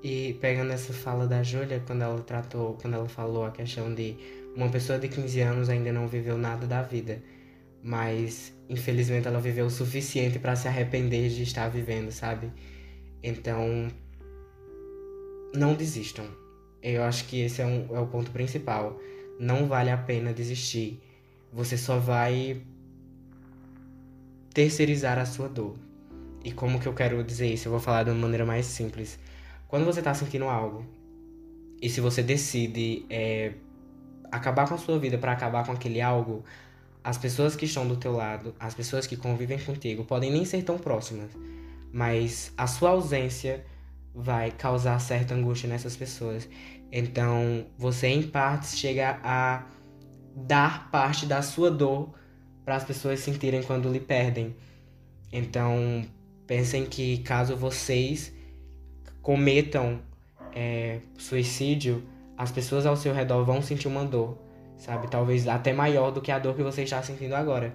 E 0.02 0.34
pegando 0.40 0.72
essa 0.72 0.92
fala 0.92 1.26
da 1.26 1.42
Júlia, 1.42 1.82
quando 1.86 2.02
ela 2.02 2.20
tratou, 2.22 2.76
quando 2.80 2.94
ela 2.94 3.08
falou 3.08 3.46
a 3.46 3.52
questão 3.52 3.94
de 3.94 4.16
uma 4.56 4.68
pessoa 4.68 4.98
de 4.98 5.08
15 5.08 5.40
anos 5.40 5.68
ainda 5.68 5.92
não 5.92 6.08
viveu 6.08 6.36
nada 6.36 6.66
da 6.66 6.82
vida, 6.82 7.22
mas 7.82 8.52
infelizmente 8.68 9.28
ela 9.28 9.40
viveu 9.40 9.66
o 9.66 9.70
suficiente 9.70 10.38
para 10.38 10.56
se 10.56 10.66
arrepender 10.66 11.28
de 11.28 11.42
estar 11.44 11.68
vivendo, 11.68 12.10
sabe? 12.10 12.50
Então, 13.22 13.88
não 15.54 15.74
desistam. 15.74 16.26
Eu 16.82 17.04
acho 17.04 17.26
que 17.26 17.40
esse 17.42 17.62
é, 17.62 17.66
um, 17.66 17.86
é 17.94 18.00
o 18.00 18.06
ponto 18.06 18.30
principal. 18.32 18.98
Não 19.38 19.66
vale 19.68 19.90
a 19.90 19.96
pena 19.96 20.32
desistir. 20.32 21.00
Você 21.52 21.78
só 21.78 21.98
vai 21.98 22.60
terceirizar 24.52 25.18
a 25.18 25.24
sua 25.24 25.48
dor. 25.48 25.76
E 26.44 26.50
como 26.50 26.80
que 26.80 26.88
eu 26.88 26.92
quero 26.92 27.22
dizer 27.22 27.46
isso? 27.46 27.68
Eu 27.68 27.72
vou 27.72 27.80
falar 27.80 28.02
de 28.02 28.10
uma 28.10 28.18
maneira 28.18 28.44
mais 28.44 28.66
simples. 28.66 29.18
Quando 29.72 29.86
você 29.86 30.02
tá 30.02 30.12
sentindo 30.12 30.44
algo, 30.44 30.84
e 31.80 31.88
se 31.88 31.98
você 31.98 32.22
decide 32.22 33.06
é, 33.08 33.54
acabar 34.30 34.68
com 34.68 34.74
a 34.74 34.76
sua 34.76 34.98
vida 34.98 35.16
para 35.16 35.32
acabar 35.32 35.64
com 35.64 35.72
aquele 35.72 35.98
algo, 35.98 36.44
as 37.02 37.16
pessoas 37.16 37.56
que 37.56 37.64
estão 37.64 37.88
do 37.88 37.96
teu 37.96 38.12
lado, 38.12 38.54
as 38.60 38.74
pessoas 38.74 39.06
que 39.06 39.16
convivem 39.16 39.58
contigo, 39.58 40.04
podem 40.04 40.30
nem 40.30 40.44
ser 40.44 40.62
tão 40.62 40.76
próximas, 40.76 41.30
mas 41.90 42.52
a 42.54 42.66
sua 42.66 42.90
ausência 42.90 43.64
vai 44.14 44.50
causar 44.50 44.98
certa 44.98 45.32
angústia 45.34 45.70
nessas 45.70 45.96
pessoas. 45.96 46.46
Então, 46.92 47.64
você 47.78 48.08
em 48.08 48.24
partes 48.24 48.76
chega 48.76 49.20
a 49.24 49.64
dar 50.36 50.90
parte 50.90 51.24
da 51.24 51.40
sua 51.40 51.70
dor 51.70 52.12
para 52.62 52.76
as 52.76 52.84
pessoas 52.84 53.20
sentirem 53.20 53.62
quando 53.62 53.90
lhe 53.90 54.00
perdem. 54.00 54.54
Então, 55.32 56.04
pensem 56.46 56.84
que 56.84 57.16
caso 57.22 57.56
vocês 57.56 58.34
cometam 59.22 60.00
é, 60.54 60.98
suicídio, 61.16 62.02
as 62.36 62.50
pessoas 62.50 62.84
ao 62.84 62.96
seu 62.96 63.14
redor 63.14 63.44
vão 63.44 63.62
sentir 63.62 63.88
uma 63.88 64.04
dor, 64.04 64.36
sabe? 64.76 65.08
Talvez 65.08 65.46
até 65.46 65.72
maior 65.72 66.10
do 66.10 66.20
que 66.20 66.30
a 66.30 66.38
dor 66.38 66.54
que 66.54 66.62
você 66.62 66.82
está 66.82 67.02
sentindo 67.02 67.34
agora. 67.34 67.72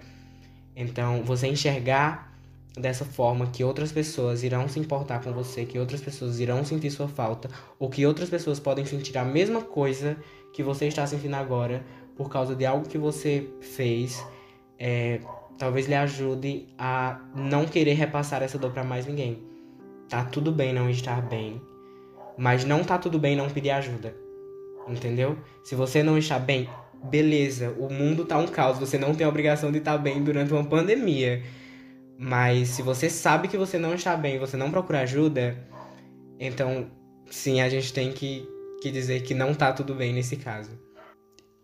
Então, 0.75 1.23
você 1.23 1.47
enxergar 1.47 2.37
dessa 2.77 3.03
forma 3.03 3.47
que 3.47 3.63
outras 3.63 3.91
pessoas 3.91 4.43
irão 4.43 4.67
se 4.67 4.79
importar 4.79 5.23
com 5.23 5.31
você, 5.31 5.65
que 5.65 5.79
outras 5.79 6.01
pessoas 6.01 6.39
irão 6.39 6.63
sentir 6.63 6.91
sua 6.91 7.07
falta, 7.07 7.49
ou 7.79 7.89
que 7.89 8.05
outras 8.05 8.29
pessoas 8.29 8.59
podem 8.59 8.85
sentir 8.85 9.17
a 9.17 9.25
mesma 9.25 9.61
coisa 9.61 10.17
que 10.53 10.61
você 10.61 10.85
está 10.85 11.07
sentindo 11.07 11.35
agora 11.35 11.83
por 12.15 12.29
causa 12.29 12.55
de 12.55 12.65
algo 12.65 12.87
que 12.87 12.97
você 12.97 13.47
fez, 13.61 14.23
é, 14.77 15.19
talvez 15.57 15.87
lhe 15.87 15.95
ajude 15.95 16.67
a 16.77 17.19
não 17.35 17.65
querer 17.65 17.93
repassar 17.93 18.43
essa 18.43 18.57
dor 18.57 18.71
para 18.71 18.83
mais 18.83 19.05
ninguém. 19.05 19.56
Tá 20.09 20.23
tudo 20.23 20.51
bem 20.51 20.73
não 20.73 20.89
estar 20.89 21.21
bem, 21.21 21.61
mas 22.37 22.63
não 22.63 22.83
tá 22.83 22.97
tudo 22.97 23.19
bem 23.19 23.35
não 23.35 23.49
pedir 23.49 23.71
ajuda. 23.71 24.15
Entendeu? 24.87 25.37
Se 25.63 25.75
você 25.75 26.01
não 26.01 26.17
está 26.17 26.39
bem, 26.39 26.69
beleza, 27.03 27.75
o 27.77 27.91
mundo 27.91 28.23
tá 28.23 28.37
um 28.37 28.47
caos, 28.47 28.79
você 28.79 28.97
não 28.97 29.13
tem 29.13 29.25
a 29.25 29.29
obrigação 29.29 29.71
de 29.71 29.79
estar 29.79 29.97
bem 29.97 30.23
durante 30.23 30.53
uma 30.53 30.63
pandemia. 30.63 31.43
Mas 32.17 32.69
se 32.69 32.81
você 32.81 33.09
sabe 33.09 33.47
que 33.47 33.57
você 33.57 33.77
não 33.77 33.93
está 33.93 34.15
bem, 34.15 34.39
você 34.39 34.55
não 34.55 34.71
procura 34.71 35.01
ajuda, 35.01 35.57
então 36.39 36.89
sim, 37.29 37.61
a 37.61 37.69
gente 37.69 37.91
tem 37.91 38.11
que, 38.11 38.47
que 38.81 38.89
dizer 38.89 39.23
que 39.23 39.33
não 39.33 39.53
tá 39.53 39.73
tudo 39.73 39.93
bem 39.93 40.13
nesse 40.13 40.37
caso. 40.37 40.71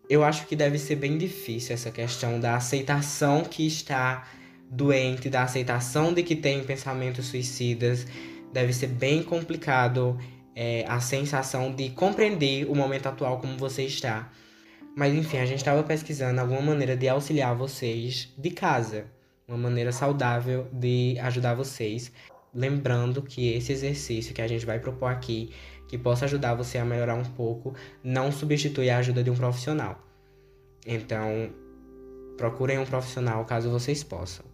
Eu 0.10 0.24
acho 0.24 0.46
que 0.46 0.56
deve 0.56 0.78
ser 0.78 0.98
bem 0.98 1.18
difícil 1.18 1.74
essa 1.74 1.90
questão 1.90 2.40
da 2.40 2.58
aceitação 2.58 3.44
que 3.44 3.66
está 3.66 4.28
doente, 4.70 5.30
da 5.30 5.44
aceitação 5.44 6.14
de 6.14 6.24
que 6.24 6.36
tem 6.36 6.64
pensamentos 6.64 7.28
suicidas, 7.28 8.06
deve 8.54 8.72
ser 8.72 8.88
bem 8.88 9.24
complicado 9.24 10.18
é, 10.56 10.86
a 10.88 11.00
sensação 11.00 11.74
de 11.74 11.90
compreender 11.90 12.70
o 12.70 12.76
momento 12.76 13.08
atual 13.08 13.40
como 13.40 13.58
você 13.58 13.84
está. 13.84 14.32
Mas 14.96 15.14
enfim, 15.14 15.38
a 15.38 15.46
gente 15.46 15.58
estava 15.58 15.82
pesquisando 15.84 16.40
alguma 16.40 16.62
maneira 16.62 16.96
de 16.96 17.10
auxiliar 17.10 17.56
vocês 17.56 18.32
de 18.38 18.52
casa, 18.52 19.06
uma 19.48 19.58
maneira 19.58 19.92
saudável 19.92 20.68
de 20.72 21.18
ajudar 21.20 21.56
vocês. 21.56 22.12
Lembrando 22.54 23.22
que 23.24 23.54
esse 23.54 23.72
exercício 23.72 24.34
que 24.34 24.42
a 24.42 24.48
gente 24.48 24.66
vai 24.66 24.78
propor 24.80 25.08
aqui, 25.08 25.52
que 25.88 25.98
possa 25.98 26.26
ajudar 26.26 26.54
você 26.54 26.78
a 26.78 26.86
melhorar 26.86 27.16
um 27.16 27.26
pouco, 27.26 27.74
não 28.04 28.32
substitui 28.32 28.92
a 28.92 29.00
ajuda 29.00 29.24
de 29.24 29.32
um 29.32 29.36
profissional. 29.36 30.00
Então, 30.86 31.50
procurem 32.38 32.78
um 32.78 32.86
profissional 32.86 33.44
caso 33.46 33.72
vocês 33.72 34.04
possam. 34.04 34.46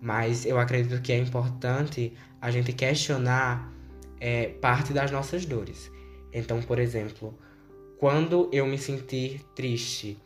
Mas 0.00 0.44
eu 0.44 0.58
acredito 0.58 1.00
que 1.00 1.12
é 1.12 1.18
importante 1.18 2.12
a 2.42 2.50
gente 2.50 2.72
questionar 2.72 3.72
é, 4.20 4.48
parte 4.48 4.92
das 4.92 5.12
nossas 5.12 5.46
dores. 5.46 5.90
Então, 6.32 6.60
por 6.60 6.80
exemplo, 6.80 7.38
quando 7.98 8.48
eu 8.52 8.66
me 8.66 8.76
sentir 8.76 9.40
triste, 9.54 10.18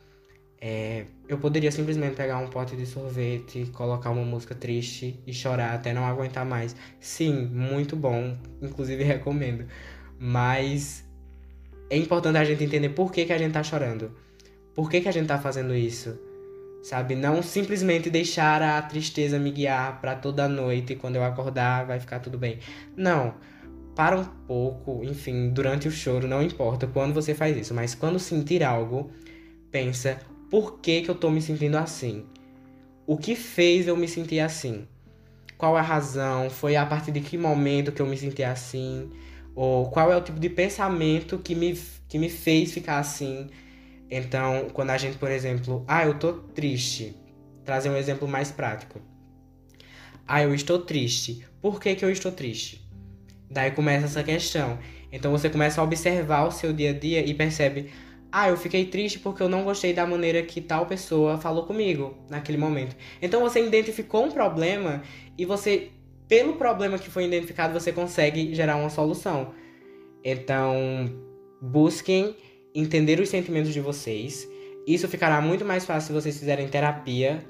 é, 0.59 1.05
eu 1.29 1.37
poderia 1.37 1.71
simplesmente 1.71 2.17
pegar 2.17 2.39
um 2.39 2.49
pote 2.49 2.75
de 2.75 2.87
sorvete, 2.87 3.67
colocar 3.75 4.09
uma 4.11 4.25
música 4.25 4.55
triste 4.55 5.21
e 5.27 5.33
chorar 5.35 5.75
até 5.75 5.93
não 5.93 6.07
aguentar 6.07 6.47
mais. 6.47 6.75
Sim, 6.99 7.47
muito 7.49 7.95
bom, 7.95 8.35
inclusive 8.63 9.05
recomendo. 9.05 9.67
Mas 10.19 11.05
é 11.91 11.99
importante 11.99 12.39
a 12.39 12.45
gente 12.45 12.65
entender 12.65 12.89
por 12.89 13.13
que, 13.13 13.27
que 13.27 13.33
a 13.33 13.39
gente 13.39 13.53
tá 13.53 13.63
chorando. 13.63 14.11
Por 14.75 14.89
que, 14.89 15.03
que 15.03 15.09
a 15.09 15.13
gente 15.13 15.27
tá 15.27 15.39
fazendo 15.39 15.75
isso? 15.75 16.19
Sabe? 16.87 17.17
Não 17.17 17.43
simplesmente 17.43 18.09
deixar 18.09 18.63
a 18.63 18.81
tristeza 18.81 19.41
me 19.41 19.51
guiar 19.51 20.01
para 20.01 20.15
toda 20.15 20.49
noite 20.49 20.93
e 20.93 20.97
quando 20.97 21.17
eu 21.17 21.25
acordar 21.25 21.85
vai 21.85 21.99
ficar 21.99 22.21
tudo 22.21 22.39
bem. 22.39 22.61
Não. 22.97 23.35
Para 23.95 24.17
um 24.17 24.25
pouco, 24.25 25.03
enfim, 25.03 25.49
durante 25.49 25.89
o 25.89 25.91
choro, 25.91 26.29
não 26.29 26.43
importa 26.43 26.87
quando 26.87 27.13
você 27.15 27.35
faz 27.35 27.57
isso, 27.57 27.75
mas 27.75 27.95
quando 27.95 28.19
sentir 28.19 28.63
algo, 28.63 29.11
pensa: 29.71 30.21
por 30.51 30.79
que, 30.79 31.01
que 31.01 31.11
eu 31.11 31.15
tô 31.15 31.29
me 31.31 31.43
sentindo 31.43 31.77
assim? 31.77 32.25
O 33.07 33.17
que 33.17 33.35
fez 33.35 33.89
eu 33.89 33.97
me 33.97 34.07
sentir 34.07 34.39
assim? 34.39 34.87
Qual 35.59 35.77
a 35.77 35.83
razão? 35.83 36.51
Foi 36.51 36.77
a 36.77 36.87
partir 36.87 37.11
de 37.11 37.21
que 37.21 37.37
momento 37.37 37.91
que 37.91 38.03
eu 38.03 38.07
me 38.07 38.17
senti 38.17 38.45
assim? 38.45 39.11
Ou 39.55 39.91
qual 39.91 40.13
é 40.13 40.17
o 40.17 40.21
tipo 40.21 40.39
de 40.39 40.51
pensamento 40.51 41.39
que 41.39 41.55
me, 41.55 41.77
que 42.07 42.19
me 42.19 42.29
fez 42.29 42.73
ficar 42.73 42.99
assim? 42.99 43.49
Então, 44.11 44.69
quando 44.73 44.91
a 44.91 44.99
gente, 44.99 45.19
por 45.19 45.31
exemplo, 45.31 45.85
ah, 45.89 46.05
eu 46.05 46.19
tô 46.19 46.33
triste, 46.33 47.17
trazer 47.65 47.91
um 47.91 47.97
exemplo 47.97 48.29
mais 48.29 48.51
prático. 48.51 49.01
Ah, 50.27 50.43
eu 50.43 50.55
estou 50.55 50.79
triste. 50.81 51.47
Por 51.61 51.81
que, 51.81 51.95
que 51.95 52.05
eu 52.05 52.11
estou 52.11 52.33
triste? 52.33 52.85
Daí 53.51 53.71
começa 53.71 54.07
essa 54.07 54.23
questão. 54.23 54.79
Então 55.13 55.31
você 55.31 55.49
começa 55.49 55.81
a 55.81 55.85
observar 55.85 56.47
o 56.47 56.51
seu 56.51 56.73
dia 56.73 56.91
a 56.91 56.93
dia 56.93 57.25
e 57.25 57.33
percebe: 57.33 57.91
Ah, 58.31 58.49
eu 58.49 58.57
fiquei 58.57 58.87
triste 58.87 59.19
porque 59.19 59.43
eu 59.43 59.49
não 59.49 59.65
gostei 59.65 59.93
da 59.93 60.07
maneira 60.07 60.43
que 60.43 60.61
tal 60.61 60.87
pessoa 60.87 61.39
falou 61.39 61.65
comigo 61.65 62.17
naquele 62.29 62.59
momento. 62.59 62.97
Então 63.23 63.41
você 63.41 63.65
identificou 63.65 64.25
um 64.25 64.31
problema 64.31 65.03
e 65.39 65.45
você, 65.45 65.91
pelo 66.29 66.55
problema 66.55 66.99
que 66.99 67.09
foi 67.09 67.25
identificado, 67.27 67.73
você 67.73 67.93
consegue 67.93 68.55
gerar 68.55 68.77
uma 68.77 68.91
solução. 68.91 69.55
Então, 70.25 70.75
busquem 71.63 72.35
entender 72.77 73.19
os 73.21 73.29
sentimentos 73.29 73.73
de 73.73 73.81
vocês. 73.81 74.49
Isso 74.87 75.09
ficará 75.09 75.41
muito 75.41 75.65
mais 75.65 75.85
fácil 75.85 76.09
se 76.09 76.13
vocês 76.13 76.39
fizerem 76.39 76.69
terapia 76.69 77.45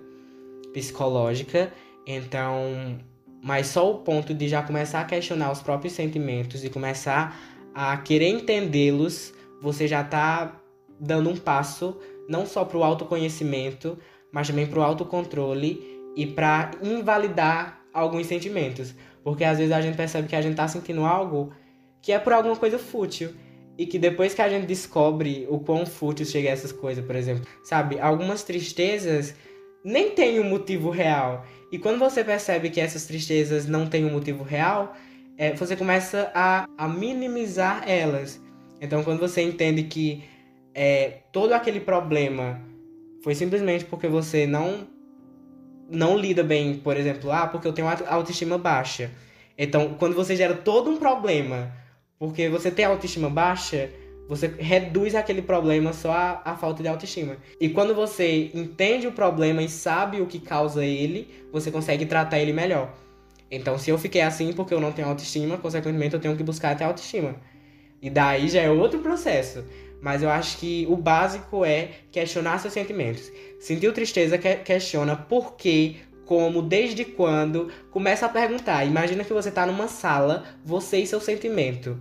psicológica. 0.72 1.72
Então, 2.06 2.98
mas 3.42 3.66
só 3.66 3.90
o 3.90 3.98
ponto 3.98 4.32
de 4.32 4.48
já 4.48 4.62
começar 4.62 5.00
a 5.00 5.04
questionar 5.04 5.50
os 5.50 5.60
próprios 5.60 5.92
sentimentos 5.92 6.64
e 6.64 6.70
começar 6.70 7.36
a 7.74 7.96
querer 7.96 8.28
entendê-los, 8.28 9.34
você 9.60 9.86
já 9.86 10.00
está 10.00 10.60
dando 10.98 11.28
um 11.28 11.36
passo 11.36 11.98
não 12.28 12.46
só 12.46 12.64
para 12.64 12.78
o 12.78 12.84
autoconhecimento, 12.84 13.98
mas 14.32 14.48
também 14.48 14.66
para 14.66 14.78
o 14.78 14.82
autocontrole 14.82 15.82
e 16.16 16.26
para 16.26 16.70
invalidar 16.82 17.80
alguns 17.92 18.26
sentimentos. 18.26 18.94
Porque 19.22 19.44
às 19.44 19.58
vezes 19.58 19.72
a 19.72 19.80
gente 19.80 19.96
percebe 19.96 20.28
que 20.28 20.36
a 20.36 20.40
gente 20.40 20.52
está 20.52 20.68
sentindo 20.68 21.04
algo 21.04 21.52
que 22.00 22.12
é 22.12 22.18
por 22.18 22.32
alguma 22.32 22.56
coisa 22.56 22.78
fútil. 22.78 23.34
E 23.78 23.86
que 23.86 23.98
depois 23.98 24.32
que 24.32 24.40
a 24.40 24.48
gente 24.48 24.66
descobre 24.66 25.46
o 25.50 25.58
quão 25.58 25.84
fútil 25.84 26.24
chega 26.24 26.48
a 26.48 26.52
essas 26.52 26.72
coisas, 26.72 27.04
por 27.04 27.14
exemplo, 27.14 27.46
sabe? 27.62 27.98
Algumas 28.00 28.42
tristezas 28.42 29.34
nem 29.84 30.10
têm 30.10 30.40
um 30.40 30.44
motivo 30.44 30.90
real. 30.90 31.44
E 31.70 31.78
quando 31.78 31.98
você 31.98 32.24
percebe 32.24 32.70
que 32.70 32.80
essas 32.80 33.06
tristezas 33.06 33.66
não 33.66 33.86
têm 33.86 34.04
um 34.04 34.10
motivo 34.10 34.42
real, 34.42 34.96
é, 35.36 35.52
você 35.54 35.76
começa 35.76 36.30
a, 36.34 36.66
a 36.78 36.88
minimizar 36.88 37.88
elas. 37.88 38.40
Então, 38.80 39.04
quando 39.04 39.20
você 39.20 39.42
entende 39.42 39.84
que 39.84 40.24
é, 40.74 41.20
todo 41.32 41.52
aquele 41.52 41.80
problema 41.80 42.60
foi 43.22 43.34
simplesmente 43.34 43.84
porque 43.84 44.08
você 44.08 44.46
não 44.46 44.86
não 45.88 46.18
lida 46.18 46.42
bem, 46.42 46.74
por 46.74 46.96
exemplo, 46.96 47.30
ah, 47.30 47.46
porque 47.46 47.68
eu 47.68 47.72
tenho 47.72 47.86
autoestima 47.88 48.58
baixa. 48.58 49.10
Então, 49.56 49.94
quando 49.94 50.16
você 50.16 50.34
gera 50.34 50.54
todo 50.54 50.90
um 50.90 50.96
problema 50.96 51.72
porque 52.18 52.48
você 52.48 52.70
tem 52.70 52.84
autoestima 52.84 53.28
baixa, 53.28 53.90
você 54.28 54.48
reduz 54.58 55.14
aquele 55.14 55.42
problema 55.42 55.92
só 55.92 56.12
à, 56.12 56.42
à, 56.44 56.56
falta 56.56 56.82
de 56.82 56.88
autoestima. 56.88 57.36
E 57.60 57.68
quando 57.68 57.94
você 57.94 58.50
entende 58.54 59.06
o 59.06 59.12
problema 59.12 59.62
e 59.62 59.68
sabe 59.68 60.20
o 60.20 60.26
que 60.26 60.40
causa 60.40 60.84
ele, 60.84 61.28
você 61.52 61.70
consegue 61.70 62.06
tratar 62.06 62.38
ele 62.38 62.52
melhor. 62.52 62.92
Então, 63.50 63.78
se 63.78 63.90
eu 63.90 63.98
fiquei 63.98 64.22
assim 64.22 64.52
porque 64.52 64.74
eu 64.74 64.80
não 64.80 64.90
tenho 64.90 65.08
autoestima, 65.08 65.56
consequentemente 65.58 66.14
eu 66.14 66.20
tenho 66.20 66.36
que 66.36 66.42
buscar 66.42 66.72
até 66.72 66.84
autoestima. 66.84 67.36
E 68.02 68.10
daí 68.10 68.48
já 68.48 68.60
é 68.60 68.70
outro 68.70 68.98
processo. 68.98 69.64
Mas 70.00 70.22
eu 70.22 70.28
acho 70.28 70.58
que 70.58 70.86
o 70.88 70.96
básico 70.96 71.64
é 71.64 71.90
questionar 72.10 72.58
seus 72.58 72.74
sentimentos. 72.74 73.30
Sentiu 73.60 73.92
tristeza, 73.92 74.36
questiona 74.36 75.16
por 75.16 75.56
quê, 75.56 75.96
como, 76.26 76.60
desde 76.60 77.04
quando, 77.04 77.70
começa 77.90 78.26
a 78.26 78.28
perguntar. 78.28 78.84
Imagina 78.84 79.24
que 79.24 79.32
você 79.32 79.48
está 79.48 79.64
numa 79.64 79.88
sala, 79.88 80.44
você 80.64 80.98
e 80.98 81.06
seu 81.06 81.20
sentimento. 81.20 81.98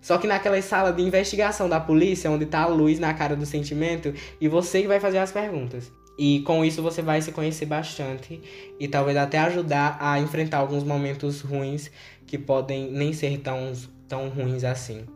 Só 0.00 0.18
que 0.18 0.26
naquela 0.26 0.60
sala 0.60 0.92
de 0.92 1.02
investigação 1.02 1.68
da 1.68 1.80
polícia, 1.80 2.30
onde 2.30 2.44
tá 2.44 2.62
a 2.62 2.66
luz 2.66 2.98
na 2.98 3.14
cara 3.14 3.34
do 3.34 3.46
sentimento, 3.46 4.12
e 4.40 4.48
você 4.48 4.82
que 4.82 4.88
vai 4.88 5.00
fazer 5.00 5.18
as 5.18 5.32
perguntas. 5.32 5.90
E 6.18 6.40
com 6.40 6.64
isso 6.64 6.82
você 6.82 7.00
vai 7.00 7.22
se 7.22 7.30
conhecer 7.30 7.66
bastante 7.66 8.42
e 8.80 8.88
talvez 8.88 9.16
até 9.16 9.38
ajudar 9.38 9.96
a 10.00 10.18
enfrentar 10.18 10.58
alguns 10.58 10.82
momentos 10.82 11.40
ruins 11.40 11.92
que 12.26 12.36
podem 12.36 12.90
nem 12.90 13.12
ser 13.12 13.38
tão, 13.38 13.72
tão 14.08 14.28
ruins 14.28 14.64
assim. 14.64 15.06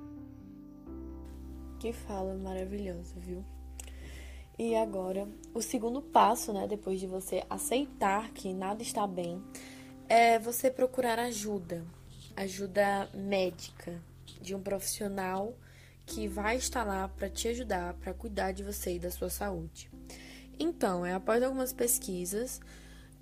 Que 1.81 1.93
fala 1.93 2.37
maravilhosa, 2.37 3.17
viu? 3.19 3.45
E 4.59 4.77
agora, 4.77 5.27
o 5.55 5.63
segundo 5.63 6.03
passo, 6.03 6.53
né, 6.53 6.67
depois 6.67 7.01
de 7.01 7.07
você 7.07 7.43
aceitar 7.49 8.31
que 8.33 8.53
nada 8.53 8.83
está 8.83 9.07
bem, 9.07 9.43
é 10.09 10.39
você 10.39 10.71
procurar 10.71 11.19
ajuda, 11.19 11.85
ajuda 12.37 13.09
médica 13.15 14.01
de 14.41 14.55
um 14.55 14.63
profissional 14.63 15.55
que 16.05 16.29
vai 16.29 16.57
estar 16.57 16.85
lá 16.85 17.09
para 17.09 17.31
te 17.31 17.49
ajudar, 17.49 17.95
para 17.95 18.13
cuidar 18.13 18.53
de 18.53 18.63
você 18.63 18.97
e 18.97 18.99
da 18.99 19.11
sua 19.11 19.31
saúde. 19.31 19.91
Então, 20.59 21.05
é, 21.07 21.15
após 21.15 21.43
algumas 21.43 21.73
pesquisas, 21.73 22.61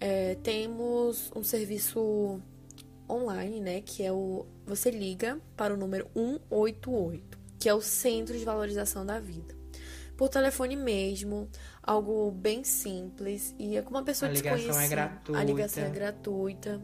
é, 0.01 0.35
temos 0.37 1.31
um 1.37 1.45
serviço 1.45 2.41
online, 3.09 3.61
né, 3.61 3.81
que 3.83 4.03
é 4.03 4.13
o 4.13 4.47
você 4.67 4.91
liga 4.91 5.41
para 5.57 5.75
o 5.75 5.77
número 5.77 6.09
188, 6.15 7.39
que 7.59 7.69
é 7.69 7.75
o 7.75 7.81
Centro 7.81 8.37
de 8.37 8.45
Valorização 8.45 9.07
da 9.07 9.21
Vida 9.21 9.60
por 10.21 10.29
telefone 10.29 10.77
mesmo, 10.77 11.49
algo 11.83 12.31
bem 12.31 12.63
simples 12.63 13.55
e 13.59 13.75
é 13.75 13.81
com 13.81 13.89
uma 13.89 14.03
pessoa 14.03 14.29
a 14.29 14.33
desconhecida. 14.35 14.67
ligação 14.67 14.83
é 14.83 14.89
gratuita. 14.89 15.41
A 15.41 15.45
ligação 15.45 15.85
é 15.85 15.89
gratuita. 15.89 16.83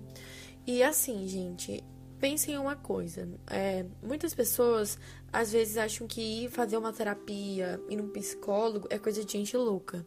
E 0.66 0.82
assim, 0.82 1.28
gente, 1.28 1.84
pensem 2.18 2.54
em 2.54 2.56
uma 2.56 2.76
coisa. 2.76 3.28
É, 3.46 3.84
muitas 4.02 4.32
pessoas 4.32 4.98
às 5.30 5.52
vezes 5.52 5.76
acham 5.76 6.06
que 6.06 6.46
ir 6.46 6.50
fazer 6.50 6.78
uma 6.78 6.94
terapia, 6.94 7.78
ir 7.90 7.96
num 7.96 8.08
psicólogo 8.08 8.88
é 8.88 8.98
coisa 8.98 9.22
de 9.22 9.30
gente 9.30 9.54
louca. 9.54 10.06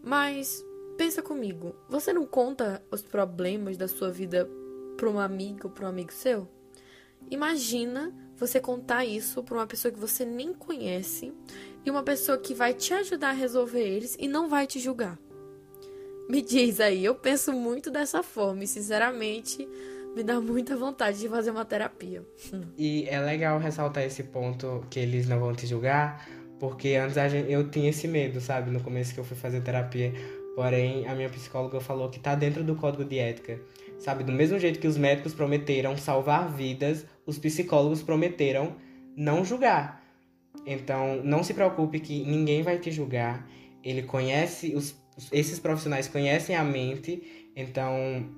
Mas 0.00 0.64
pensa 0.96 1.20
comigo, 1.20 1.74
você 1.88 2.12
não 2.12 2.24
conta 2.24 2.80
os 2.92 3.02
problemas 3.02 3.76
da 3.76 3.88
sua 3.88 4.12
vida 4.12 4.48
para 4.96 5.10
um 5.10 5.18
amigo, 5.18 5.68
para 5.68 5.86
um 5.86 5.88
amigo 5.88 6.12
seu? 6.12 6.48
Imagina 7.28 8.14
você 8.36 8.60
contar 8.60 9.04
isso 9.04 9.42
para 9.42 9.56
uma 9.56 9.66
pessoa 9.66 9.90
que 9.90 9.98
você 9.98 10.24
nem 10.24 10.52
conhece 10.52 11.32
e 11.84 11.90
uma 11.90 12.02
pessoa 12.02 12.38
que 12.38 12.54
vai 12.54 12.74
te 12.74 12.94
ajudar 12.94 13.30
a 13.30 13.32
resolver 13.32 13.82
eles 13.82 14.16
e 14.18 14.28
não 14.28 14.48
vai 14.48 14.66
te 14.66 14.78
julgar. 14.78 15.18
Me 16.28 16.40
diz 16.40 16.80
aí, 16.80 17.04
eu 17.04 17.14
penso 17.14 17.52
muito 17.52 17.90
dessa 17.90 18.22
forma 18.22 18.64
e 18.64 18.66
sinceramente 18.66 19.68
me 20.14 20.22
dá 20.22 20.40
muita 20.40 20.76
vontade 20.76 21.18
de 21.18 21.28
fazer 21.28 21.50
uma 21.50 21.64
terapia. 21.64 22.22
E 22.78 23.06
é 23.08 23.20
legal 23.20 23.58
ressaltar 23.58 24.04
esse 24.04 24.22
ponto 24.22 24.84
que 24.90 25.00
eles 25.00 25.26
não 25.26 25.40
vão 25.40 25.54
te 25.54 25.66
julgar, 25.66 26.28
porque 26.60 26.94
antes 26.94 27.16
gente, 27.30 27.50
eu 27.50 27.68
tinha 27.68 27.90
esse 27.90 28.06
medo, 28.06 28.40
sabe, 28.40 28.70
no 28.70 28.80
começo 28.80 29.12
que 29.12 29.20
eu 29.20 29.24
fui 29.24 29.36
fazer 29.36 29.60
terapia. 29.62 30.12
Porém, 30.54 31.06
a 31.08 31.14
minha 31.14 31.30
psicóloga 31.30 31.80
falou 31.80 32.10
que 32.10 32.20
tá 32.20 32.34
dentro 32.34 32.62
do 32.62 32.76
código 32.76 33.04
de 33.04 33.18
ética. 33.18 33.58
Sabe, 33.98 34.22
do 34.22 34.32
mesmo 34.32 34.58
jeito 34.58 34.78
que 34.78 34.86
os 34.86 34.98
médicos 34.98 35.32
prometeram 35.32 35.96
salvar 35.96 36.52
vidas, 36.52 37.06
os 37.24 37.38
psicólogos 37.38 38.02
prometeram 38.02 38.76
não 39.16 39.44
julgar. 39.44 40.01
Então, 40.66 41.22
não 41.24 41.42
se 41.42 41.54
preocupe 41.54 42.00
que 42.00 42.24
ninguém 42.24 42.62
vai 42.62 42.78
te 42.78 42.90
julgar. 42.90 43.48
Ele 43.82 44.02
conhece, 44.02 44.74
os, 44.74 44.94
esses 45.32 45.58
profissionais 45.58 46.08
conhecem 46.08 46.54
a 46.54 46.62
mente, 46.62 47.50
então 47.56 48.30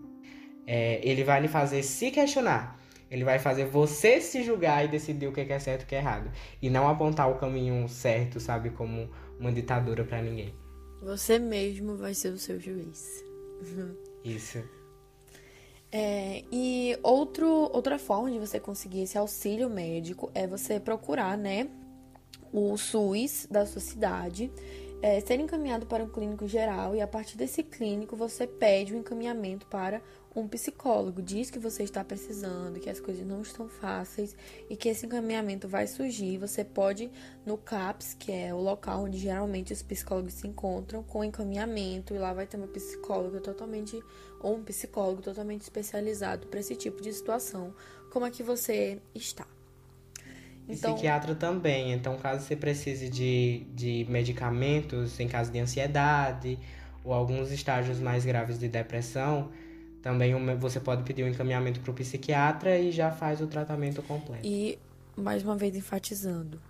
é, 0.67 1.01
ele 1.03 1.23
vai 1.23 1.41
lhe 1.41 1.49
fazer 1.49 1.83
se 1.83 2.11
questionar. 2.11 2.79
Ele 3.11 3.23
vai 3.23 3.39
fazer 3.39 3.67
você 3.67 4.21
se 4.21 4.43
julgar 4.43 4.85
e 4.85 4.89
decidir 4.89 5.29
o 5.29 5.33
que 5.33 5.41
é 5.41 5.59
certo 5.59 5.83
e 5.83 5.85
o 5.85 5.87
que 5.87 5.95
é 5.95 5.99
errado. 5.99 6.31
E 6.61 6.71
não 6.71 6.89
apontar 6.89 7.31
o 7.31 7.39
caminho 7.39 7.89
certo, 7.89 8.41
sabe, 8.41 8.71
como 8.71 9.09
uma 9.39 9.53
ditadura 9.53 10.03
para 10.05 10.23
ninguém. 10.23 10.55
Você 11.03 11.39
mesmo 11.39 11.97
vai 11.97 12.15
ser 12.15 12.31
o 12.31 12.39
seu 12.39 12.59
juiz. 12.59 13.23
Isso. 14.25 14.63
É, 15.93 16.43
e 16.51 16.99
outro, 17.05 17.47
outra 17.47 17.99
forma 18.01 18.31
de 18.31 18.39
você 18.39 18.59
conseguir 18.59 19.03
esse 19.03 19.17
auxílio 19.17 19.71
médico 19.71 20.29
é 20.35 20.45
você 20.45 20.81
procurar, 20.81 21.39
né, 21.39 21.69
o 22.55 22.77
SUS 22.79 23.49
da 23.51 23.67
sua 23.67 23.81
cidade, 23.81 24.49
é, 25.03 25.21
ser 25.21 25.41
encaminhado 25.41 25.87
para 25.87 26.05
um 26.05 26.09
clínico 26.09 26.47
geral 26.47 26.95
e 26.95 27.01
a 27.01 27.07
partir 27.07 27.37
desse 27.37 27.65
clínico 27.65 28.15
você 28.15 28.47
pede 28.47 28.95
o 28.95 28.97
um 28.97 29.01
encaminhamento 29.01 29.67
para 29.67 30.01
um 30.37 30.47
psicólogo. 30.47 31.21
Diz 31.21 31.51
que 31.51 31.59
você 31.59 31.83
está 31.83 32.05
precisando, 32.05 32.79
que 32.79 32.89
as 32.89 33.01
coisas 33.01 33.27
não 33.27 33.43
estão 33.43 33.69
fáceis 33.69 34.37
e 34.71 34.77
que 34.77 34.89
esse 34.89 35.05
encaminhamento 35.05 35.67
vai 35.67 35.89
surgir. 35.89 36.39
Você 36.39 36.65
pode 36.65 37.11
no 37.45 37.59
CAPS, 37.59 38.15
que 38.15 38.31
é 38.31 38.55
o 38.55 38.61
local 38.61 39.03
onde 39.03 39.19
geralmente 39.19 39.73
os 39.73 39.83
psicólogos 39.83 40.35
se 40.35 40.47
encontram, 40.47 41.03
com 41.03 41.25
encaminhamento 41.25 42.15
e 42.15 42.19
lá 42.19 42.33
vai 42.33 42.47
ter 42.47 42.57
uma 42.57 42.69
psicóloga 42.69 43.41
totalmente 43.41 44.01
ou 44.41 44.55
um 44.55 44.63
psicólogo 44.63 45.21
totalmente 45.23 45.63
especializado 45.63 46.47
para 46.47 46.61
esse 46.61 46.77
tipo 46.77 47.03
de 47.03 47.13
situação. 47.13 47.75
Como 48.11 48.25
é 48.25 48.31
que 48.31 48.45
você 48.45 49.03
está? 49.13 49.54
Então... 50.69 50.95
Psiquiatra 50.95 51.35
também. 51.35 51.93
Então, 51.93 52.17
caso 52.17 52.45
você 52.45 52.57
precise 52.57 53.09
de, 53.09 53.67
de 53.75 54.07
medicamentos 54.09 55.19
em 55.21 55.29
caso 55.29 55.53
de 55.53 55.59
ansiedade 55.59 56.59
ou 57.05 57.13
alguns 57.13 57.51
estágios 57.51 58.01
mais 58.01 58.25
graves 58.25 58.59
de 58.59 58.69
depressão, 58.69 59.51
também 60.01 60.35
você 60.57 60.81
pode 60.81 61.03
pedir 61.03 61.23
um 61.23 61.29
encaminhamento 61.29 61.81
para 61.81 61.91
o 61.91 61.95
psiquiatra 61.95 62.79
e 62.79 62.91
já 62.91 63.11
faz 63.11 63.41
o 63.41 63.47
tratamento 63.47 64.03
completo. 64.03 64.47
E, 64.47 64.79
mais 65.17 65.43
uma 65.43 65.57
vez 65.57 65.77
enfatizando, 65.77 66.61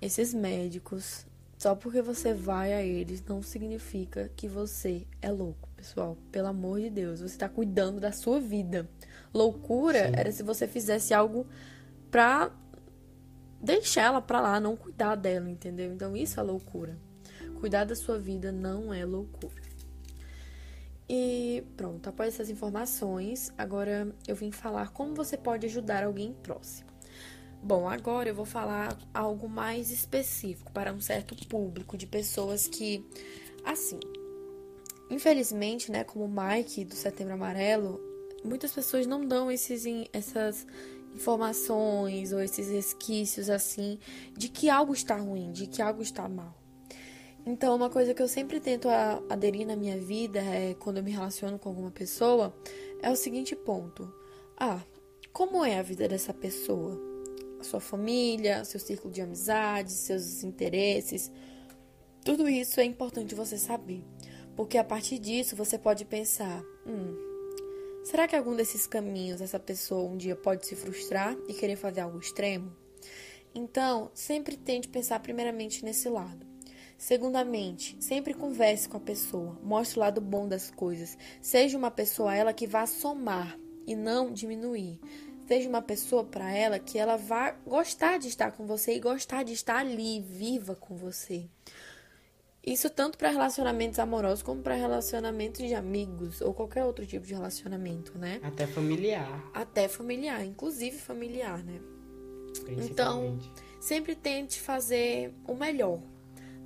esses 0.00 0.32
médicos, 0.32 1.26
só 1.58 1.74
porque 1.74 2.00
você 2.00 2.32
vai 2.32 2.72
a 2.72 2.82
eles, 2.82 3.22
não 3.28 3.42
significa 3.42 4.30
que 4.36 4.48
você 4.48 5.06
é 5.20 5.30
louco, 5.30 5.68
pessoal. 5.76 6.16
Pelo 6.32 6.48
amor 6.48 6.80
de 6.80 6.90
Deus, 6.90 7.20
você 7.20 7.34
está 7.34 7.48
cuidando 7.48 8.00
da 8.00 8.12
sua 8.12 8.40
vida. 8.40 8.88
Loucura 9.34 10.06
Sim. 10.06 10.12
era 10.16 10.32
se 10.32 10.42
você 10.42 10.66
fizesse 10.66 11.12
algo 11.12 11.46
pra 12.10 12.50
deixar 13.60 14.02
ela 14.02 14.22
pra 14.22 14.40
lá, 14.40 14.58
não 14.58 14.76
cuidar 14.76 15.14
dela, 15.14 15.50
entendeu? 15.50 15.92
Então 15.92 16.16
isso 16.16 16.40
é 16.40 16.42
loucura. 16.42 16.98
Cuidar 17.60 17.84
da 17.84 17.94
sua 17.94 18.18
vida 18.18 18.50
não 18.50 18.92
é 18.92 19.04
loucura. 19.04 19.70
E 21.08 21.64
pronto, 21.76 22.08
após 22.08 22.34
essas 22.34 22.48
informações, 22.48 23.52
agora 23.58 24.14
eu 24.28 24.36
vim 24.36 24.52
falar 24.52 24.90
como 24.90 25.14
você 25.14 25.36
pode 25.36 25.66
ajudar 25.66 26.04
alguém 26.04 26.32
próximo. 26.32 26.88
Bom, 27.62 27.88
agora 27.88 28.28
eu 28.28 28.34
vou 28.34 28.46
falar 28.46 28.96
algo 29.12 29.48
mais 29.48 29.90
específico 29.90 30.72
para 30.72 30.92
um 30.92 31.00
certo 31.00 31.36
público 31.46 31.98
de 31.98 32.06
pessoas 32.06 32.66
que, 32.66 33.04
assim, 33.64 33.98
infelizmente, 35.10 35.90
né, 35.90 36.04
como 36.04 36.24
o 36.24 36.28
Mike 36.28 36.84
do 36.84 36.94
Setembro 36.94 37.34
Amarelo, 37.34 38.00
muitas 38.42 38.72
pessoas 38.72 39.06
não 39.06 39.26
dão 39.26 39.50
esses, 39.50 39.84
essas 40.12 40.66
informações 41.14 42.32
ou 42.32 42.40
esses 42.40 42.68
resquícios 42.68 43.50
assim 43.50 43.98
de 44.36 44.48
que 44.48 44.68
algo 44.68 44.92
está 44.92 45.16
ruim, 45.16 45.52
de 45.52 45.66
que 45.66 45.82
algo 45.82 46.02
está 46.02 46.28
mal. 46.28 46.54
Então, 47.44 47.74
uma 47.74 47.88
coisa 47.88 48.12
que 48.12 48.22
eu 48.22 48.28
sempre 48.28 48.60
tento 48.60 48.88
aderir 49.28 49.66
na 49.66 49.74
minha 49.74 49.98
vida 49.98 50.40
é 50.40 50.74
quando 50.74 50.98
eu 50.98 51.02
me 51.02 51.10
relaciono 51.10 51.58
com 51.58 51.70
alguma 51.70 51.90
pessoa 51.90 52.54
é 53.02 53.10
o 53.10 53.16
seguinte 53.16 53.56
ponto: 53.56 54.12
ah, 54.58 54.80
como 55.32 55.64
é 55.64 55.78
a 55.78 55.82
vida 55.82 56.06
dessa 56.06 56.34
pessoa? 56.34 57.00
A 57.58 57.64
sua 57.64 57.80
família, 57.80 58.64
seu 58.64 58.80
círculo 58.80 59.12
de 59.12 59.20
amizades, 59.20 59.94
seus 59.94 60.42
interesses. 60.42 61.30
Tudo 62.24 62.48
isso 62.48 62.80
é 62.80 62.84
importante 62.84 63.34
você 63.34 63.56
saber, 63.56 64.04
porque 64.54 64.76
a 64.76 64.84
partir 64.84 65.18
disso 65.18 65.56
você 65.56 65.78
pode 65.78 66.04
pensar: 66.04 66.62
hum, 66.86 67.29
será 68.02 68.26
que 68.26 68.36
algum 68.36 68.54
desses 68.54 68.86
caminhos 68.86 69.40
essa 69.40 69.58
pessoa 69.58 70.10
um 70.10 70.16
dia 70.16 70.36
pode 70.36 70.66
se 70.66 70.76
frustrar 70.76 71.36
e 71.48 71.54
querer 71.54 71.76
fazer 71.76 72.00
algo 72.00 72.18
extremo? 72.18 72.72
Então, 73.54 74.10
sempre 74.14 74.56
tente 74.56 74.88
pensar 74.88 75.20
primeiramente 75.20 75.84
nesse 75.84 76.08
lado. 76.08 76.46
Segundamente, 76.96 77.96
sempre 77.98 78.34
converse 78.34 78.88
com 78.88 78.98
a 78.98 79.00
pessoa, 79.00 79.58
mostre 79.62 79.98
o 79.98 80.00
lado 80.00 80.20
bom 80.20 80.46
das 80.46 80.70
coisas. 80.70 81.16
Seja 81.40 81.78
uma 81.78 81.90
pessoa 81.90 82.34
ela 82.34 82.52
que 82.52 82.66
vá 82.66 82.86
somar 82.86 83.58
e 83.86 83.96
não 83.96 84.32
diminuir. 84.32 85.00
Seja 85.48 85.68
uma 85.68 85.82
pessoa 85.82 86.22
para 86.22 86.54
ela 86.54 86.78
que 86.78 86.98
ela 86.98 87.16
vá 87.16 87.52
gostar 87.66 88.18
de 88.18 88.28
estar 88.28 88.52
com 88.52 88.66
você 88.66 88.94
e 88.94 89.00
gostar 89.00 89.42
de 89.42 89.52
estar 89.52 89.78
ali, 89.78 90.20
viva 90.20 90.76
com 90.76 90.94
você. 90.94 91.48
Isso 92.64 92.90
tanto 92.90 93.16
para 93.16 93.30
relacionamentos 93.30 93.98
amorosos 93.98 94.42
como 94.42 94.62
para 94.62 94.74
relacionamentos 94.74 95.66
de 95.66 95.74
amigos 95.74 96.40
ou 96.40 96.52
qualquer 96.52 96.84
outro 96.84 97.06
tipo 97.06 97.26
de 97.26 97.32
relacionamento, 97.32 98.18
né? 98.18 98.38
Até 98.42 98.66
familiar. 98.66 99.50
Até 99.54 99.88
familiar, 99.88 100.44
inclusive 100.44 100.98
familiar, 100.98 101.64
né? 101.64 101.80
Então, 102.68 103.38
sempre 103.80 104.14
tente 104.14 104.60
fazer 104.60 105.32
o 105.46 105.54
melhor 105.54 106.00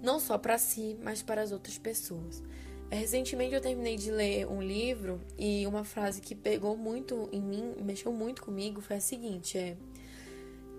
não 0.04 0.20
só 0.20 0.36
para 0.36 0.58
si, 0.58 0.96
mas 1.02 1.22
para 1.22 1.42
as 1.42 1.50
outras 1.50 1.78
pessoas. 1.78 2.42
É, 2.90 2.96
recentemente 2.96 3.54
eu 3.54 3.60
terminei 3.60 3.96
de 3.96 4.10
ler 4.10 4.46
um 4.46 4.62
livro 4.62 5.20
e 5.38 5.66
uma 5.66 5.82
frase 5.82 6.20
que 6.20 6.34
pegou 6.34 6.76
muito 6.76 7.28
em 7.32 7.40
mim, 7.40 7.74
mexeu 7.82 8.12
muito 8.12 8.42
comigo, 8.42 8.80
foi 8.82 8.96
a 8.96 9.00
seguinte: 9.00 9.56
é 9.56 9.76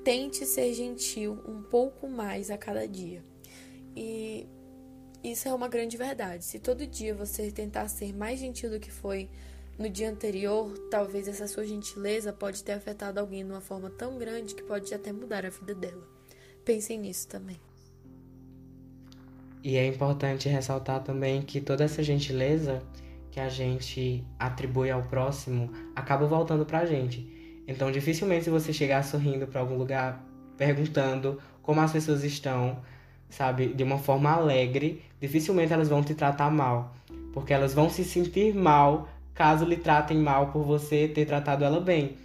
tente 0.03 0.45
ser 0.45 0.71
gentil 0.73 1.41
um 1.47 1.63
pouco 1.63 2.07
mais 2.07 2.51
a 2.51 2.57
cada 2.57 2.87
dia. 2.87 3.23
E 3.95 4.45
isso 5.31 5.47
é 5.47 5.53
uma 5.53 5.67
grande 5.67 5.97
verdade. 5.97 6.45
Se 6.45 6.59
todo 6.59 6.85
dia 6.85 7.13
você 7.13 7.51
tentar 7.51 7.87
ser 7.87 8.15
mais 8.15 8.39
gentil 8.39 8.69
do 8.69 8.79
que 8.79 8.91
foi 8.91 9.29
no 9.77 9.89
dia 9.89 10.09
anterior, 10.09 10.71
talvez 10.89 11.27
essa 11.27 11.47
sua 11.47 11.65
gentileza 11.65 12.31
pode 12.31 12.63
ter 12.63 12.73
afetado 12.73 13.19
alguém 13.19 13.43
de 13.43 13.51
uma 13.51 13.61
forma 13.61 13.89
tão 13.89 14.17
grande 14.17 14.55
que 14.55 14.63
pode 14.63 14.93
até 14.93 15.11
mudar 15.11 15.45
a 15.45 15.49
vida 15.49 15.73
dela. 15.73 16.07
Pensem 16.63 16.99
nisso 16.99 17.27
também. 17.27 17.59
E 19.63 19.77
é 19.77 19.87
importante 19.87 20.47
ressaltar 20.47 21.03
também 21.03 21.41
que 21.41 21.59
toda 21.59 21.83
essa 21.83 22.03
gentileza 22.03 22.83
que 23.31 23.39
a 23.39 23.49
gente 23.49 24.23
atribui 24.37 24.91
ao 24.91 25.01
próximo 25.01 25.71
acaba 25.95 26.27
voltando 26.27 26.65
pra 26.65 26.85
gente. 26.85 27.63
Então, 27.67 27.91
dificilmente 27.91 28.45
se 28.45 28.49
você 28.51 28.71
chegar 28.71 29.03
sorrindo 29.03 29.47
para 29.47 29.59
algum 29.59 29.75
lugar 29.75 30.23
perguntando 30.55 31.41
como 31.61 31.81
as 31.81 31.91
pessoas 31.91 32.23
estão, 32.23 32.79
sabe, 33.35 33.67
de 33.67 33.83
uma 33.83 33.97
forma 33.97 34.31
alegre, 34.31 35.01
dificilmente 35.19 35.73
elas 35.73 35.89
vão 35.89 36.03
te 36.03 36.13
tratar 36.13 36.49
mal, 36.49 36.95
porque 37.33 37.53
elas 37.53 37.73
vão 37.73 37.89
se 37.89 38.03
sentir 38.03 38.53
mal 38.53 39.07
caso 39.33 39.65
lhe 39.65 39.75
tratem 39.75 40.17
mal 40.17 40.47
por 40.47 40.63
você 40.63 41.07
ter 41.07 41.25
tratado 41.25 41.65
ela 41.65 41.79
bem. 41.81 42.15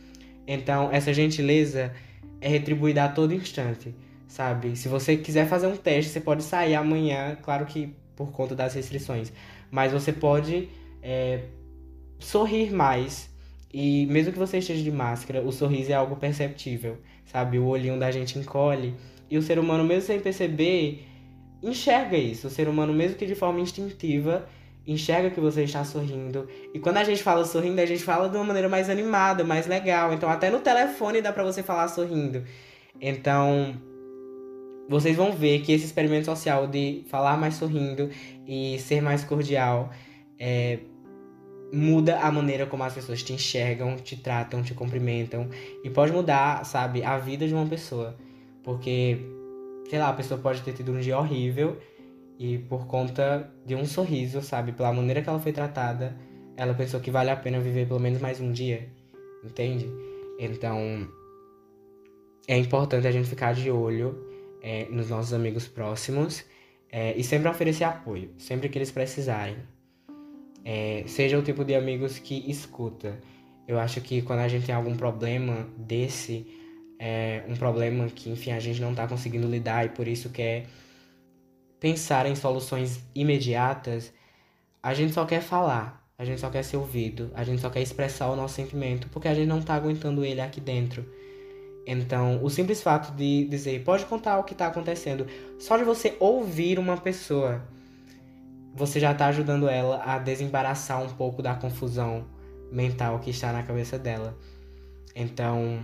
Então, 0.47 0.89
essa 0.93 1.13
gentileza 1.13 1.93
é 2.41 2.49
retribuída 2.49 3.05
a 3.05 3.09
todo 3.09 3.35
instante 3.35 3.95
sabe? 4.31 4.77
Se 4.77 4.89
você 4.89 5.17
quiser 5.17 5.47
fazer 5.49 5.67
um 5.67 5.77
teste, 5.77 6.13
você 6.13 6.21
pode 6.21 6.45
sair 6.45 6.77
amanhã, 6.77 7.37
claro 7.43 7.67
que 7.67 7.93
por 8.15 8.31
conta 8.31 8.55
das 8.55 8.75
restrições, 8.75 9.33
mas 9.71 9.93
você 9.93 10.13
pode 10.13 10.69
é, 11.03 11.41
sorrir 12.19 12.73
mais. 12.73 13.29
E 13.73 14.07
mesmo 14.07 14.33
que 14.33 14.39
você 14.39 14.59
esteja 14.59 14.83
de 14.83 14.91
máscara, 14.91 15.43
o 15.43 15.51
sorriso 15.53 15.91
é 15.91 15.95
algo 15.95 16.17
perceptível, 16.17 16.99
sabe? 17.27 17.59
O 17.59 17.67
olhinho 17.67 17.99
da 17.99 18.11
gente 18.11 18.39
encolhe. 18.39 18.95
E 19.31 19.39
o 19.39 19.43
ser 19.43 19.59
humano, 19.59 19.85
mesmo 19.85 20.03
sem 20.03 20.21
perceber, 20.21 21.07
enxerga 21.63 22.17
isso. 22.17 22.49
O 22.49 22.51
ser 22.51 22.69
humano, 22.69 22.93
mesmo 22.93 23.17
que 23.17 23.27
de 23.27 23.35
forma 23.35 23.61
instintiva, 23.61 24.47
enxerga 24.87 25.31
que 25.31 25.41
você 25.41 25.63
está 25.63 25.85
sorrindo. 25.85 26.49
E 26.75 26.79
quando 26.79 26.97
a 26.97 27.05
gente 27.05 27.23
fala 27.23 27.45
sorrindo, 27.45 27.81
a 27.81 27.87
gente 27.87 28.03
fala 28.03 28.29
de 28.29 28.37
uma 28.37 28.45
maneira 28.45 28.69
mais 28.69 28.91
animada, 28.91 29.45
mais 29.45 29.67
legal. 29.67 30.13
Então, 30.13 30.29
até 30.29 30.51
no 30.51 30.61
telefone 30.61 31.23
dá 31.23 31.33
pra 31.33 31.45
você 31.45 31.63
falar 31.63 31.89
sorrindo. 31.89 32.43
Então, 33.01 33.75
vocês 34.89 35.17
vão 35.17 35.33
ver 35.33 35.61
que 35.61 35.73
esse 35.73 35.85
experimento 35.85 36.27
social 36.27 36.67
de 36.67 37.05
falar 37.09 37.37
mais 37.37 37.55
sorrindo 37.55 38.11
e 38.47 38.79
ser 38.81 39.01
mais 39.01 39.23
cordial 39.23 39.91
é, 40.39 40.81
muda 41.73 42.19
a 42.19 42.33
maneira 42.33 42.67
como 42.67 42.83
as 42.83 42.95
pessoas 42.95 43.23
te 43.23 43.33
enxergam, 43.33 43.97
te 43.97 44.17
tratam, 44.17 44.63
te 44.63 44.75
cumprimentam 44.75 45.49
e 45.85 45.91
pode 45.91 46.13
mudar, 46.13 46.65
sabe, 46.65 47.05
a 47.05 47.17
vida 47.19 47.47
de 47.47 47.55
uma 47.55 47.67
pessoa. 47.67 48.17
Porque, 48.71 49.19
sei 49.89 49.99
lá, 49.99 50.11
a 50.11 50.13
pessoa 50.13 50.41
pode 50.41 50.63
ter 50.63 50.73
tido 50.73 50.93
um 50.93 51.01
dia 51.01 51.19
horrível 51.19 51.77
e 52.39 52.57
por 52.57 52.87
conta 52.87 53.53
de 53.67 53.75
um 53.75 53.85
sorriso, 53.85 54.41
sabe, 54.43 54.71
pela 54.71 54.93
maneira 54.93 55.21
que 55.21 55.29
ela 55.29 55.41
foi 55.41 55.53
tratada, 55.53 56.17
ela 56.57 56.73
pensou 56.73 57.01
que 57.01 57.11
vale 57.11 57.31
a 57.31 57.37
pena 57.37 57.59
viver 57.59 57.89
pelo 57.89 57.99
menos 57.99 58.21
mais 58.21 58.41
um 58.41 58.53
dia, 58.53 58.89
entende? 59.43 59.91
Então, 60.39 61.09
é 62.47 62.57
importante 62.57 63.09
a 63.09 63.11
gente 63.11 63.29
ficar 63.29 63.55
de 63.55 63.73
olho 63.73 64.25
é, 64.63 64.87
nos 64.89 65.11
nossos 65.11 65.35
amigos 65.35 65.67
próximos 65.67 66.45
é, 66.93 67.13
e 67.17 67.25
sempre 67.25 67.49
oferecer 67.49 67.83
apoio, 67.83 68.31
sempre 68.39 68.69
que 68.69 68.79
eles 68.79 68.93
precisarem. 68.93 69.57
É, 70.65 71.03
seja 71.09 71.37
o 71.37 71.43
tipo 71.43 71.65
de 71.65 71.75
amigos 71.75 72.21
que 72.21 72.49
escuta. 72.49 73.21
Eu 73.67 73.81
acho 73.81 74.01
que 74.01 74.23
quando 74.23 74.39
a 74.41 74.49
gente 74.49 74.67
tem 74.67 74.75
algum 74.77 74.97
problema 74.97 75.67
desse, 75.77 76.60
é, 77.01 77.43
um 77.49 77.57
problema 77.57 78.07
que, 78.09 78.29
enfim, 78.29 78.53
a 78.53 78.61
gente 78.61 78.79
não 78.79 78.91
está 78.91 79.09
conseguindo 79.09 79.49
lidar 79.49 79.87
e 79.87 79.89
por 79.89 80.07
isso 80.07 80.29
quer 80.29 80.67
pensar 81.81 82.27
em 82.27 82.35
soluções 82.35 83.01
imediatas, 83.15 84.13
a 84.83 84.93
gente 84.93 85.15
só 85.15 85.25
quer 85.25 85.41
falar, 85.41 86.07
a 86.19 86.27
gente 86.27 86.43
só 86.43 86.51
quer 86.51 86.63
ser 86.63 86.77
ouvido, 86.77 87.31
a 87.35 87.43
gente 87.43 87.63
só 87.63 87.71
quer 87.71 87.81
expressar 87.81 88.29
o 88.29 88.37
nosso 88.37 88.55
sentimento, 88.55 89.09
porque 89.09 89.29
a 89.29 89.35
gente 89.35 89.49
não 89.49 89.61
está 89.61 89.75
aguentando 89.75 90.23
ele 90.23 90.43
aqui 90.43 90.61
dentro. 90.61 91.11
Então, 91.87 92.45
o 92.45 92.51
simples 92.51 92.83
fato 92.83 93.17
de 93.17 93.47
dizer, 93.47 93.83
pode 93.83 94.05
contar 94.05 94.39
o 94.39 94.45
que 94.45 94.53
está 94.53 94.67
acontecendo, 94.67 95.27
só 95.59 95.79
de 95.79 95.85
você 95.85 96.15
ouvir 96.21 96.79
uma 96.79 96.99
pessoa, 96.99 97.63
você 98.75 99.01
já 99.01 99.13
está 99.13 99.29
ajudando 99.29 99.67
ela 99.67 100.03
a 100.05 100.19
desembaraçar 100.19 101.03
um 101.03 101.09
pouco 101.09 101.41
da 101.41 101.55
confusão 101.55 102.27
mental 102.71 103.19
que 103.21 103.31
está 103.31 103.51
na 103.55 103.63
cabeça 103.63 103.99
dela. 103.99 104.37
Então, 105.17 105.81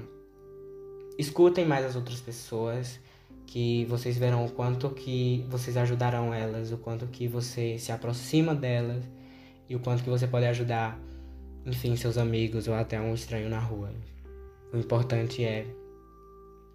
escutem 1.18 1.64
mais 1.64 1.84
as 1.84 1.96
outras 1.96 2.20
pessoas, 2.20 2.98
que 3.46 3.84
vocês 3.86 4.18
verão 4.18 4.44
o 4.44 4.50
quanto 4.50 4.90
que 4.90 5.44
vocês 5.48 5.76
ajudarão 5.76 6.34
elas, 6.34 6.72
o 6.72 6.76
quanto 6.76 7.06
que 7.06 7.28
você 7.28 7.78
se 7.78 7.92
aproxima 7.92 8.54
delas 8.54 9.04
e 9.68 9.76
o 9.76 9.80
quanto 9.80 10.02
que 10.02 10.10
você 10.10 10.26
pode 10.26 10.46
ajudar, 10.46 10.98
enfim, 11.64 11.96
seus 11.96 12.18
amigos 12.18 12.68
ou 12.68 12.74
até 12.74 13.00
um 13.00 13.14
estranho 13.14 13.48
na 13.48 13.58
rua. 13.58 13.90
O 14.72 14.76
importante 14.76 15.44
é 15.44 15.66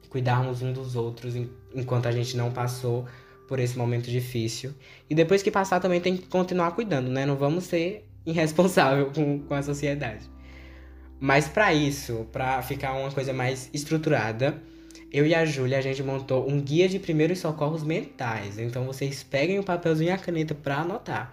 cuidarmos 0.09 0.61
um 0.61 0.73
dos 0.73 0.95
outros 0.95 1.35
enquanto 1.73 2.07
a 2.07 2.11
gente 2.11 2.35
não 2.35 2.51
passou 2.51 3.05
por 3.47 3.59
esse 3.59 3.77
momento 3.77 4.09
difícil. 4.09 4.73
E 5.09 5.15
depois 5.15 5.43
que 5.43 5.51
passar 5.51 5.79
também 5.79 5.99
tem 5.99 6.15
que 6.15 6.27
continuar 6.27 6.71
cuidando, 6.71 7.09
né? 7.09 7.25
Não 7.25 7.35
vamos 7.35 7.65
ser 7.65 8.07
irresponsável 8.25 9.11
com, 9.13 9.39
com 9.39 9.53
a 9.53 9.61
sociedade. 9.61 10.29
Mas 11.21 11.47
para 11.47 11.71
isso, 11.71 12.25
para 12.31 12.63
ficar 12.63 12.93
uma 12.93 13.11
coisa 13.11 13.31
mais 13.31 13.69
estruturada, 13.71 14.59
eu 15.13 15.23
e 15.23 15.35
a 15.35 15.45
Júlia 15.45 15.77
a 15.77 15.81
gente 15.81 16.01
montou 16.01 16.49
um 16.49 16.59
guia 16.59 16.89
de 16.89 16.97
primeiros 16.97 17.37
socorros 17.37 17.83
mentais. 17.83 18.57
Então 18.57 18.85
vocês 18.85 19.21
peguem 19.21 19.59
o 19.59 19.63
papelzinho 19.63 20.09
e 20.09 20.11
a 20.11 20.17
caneta 20.17 20.55
para 20.55 20.77
anotar. 20.77 21.31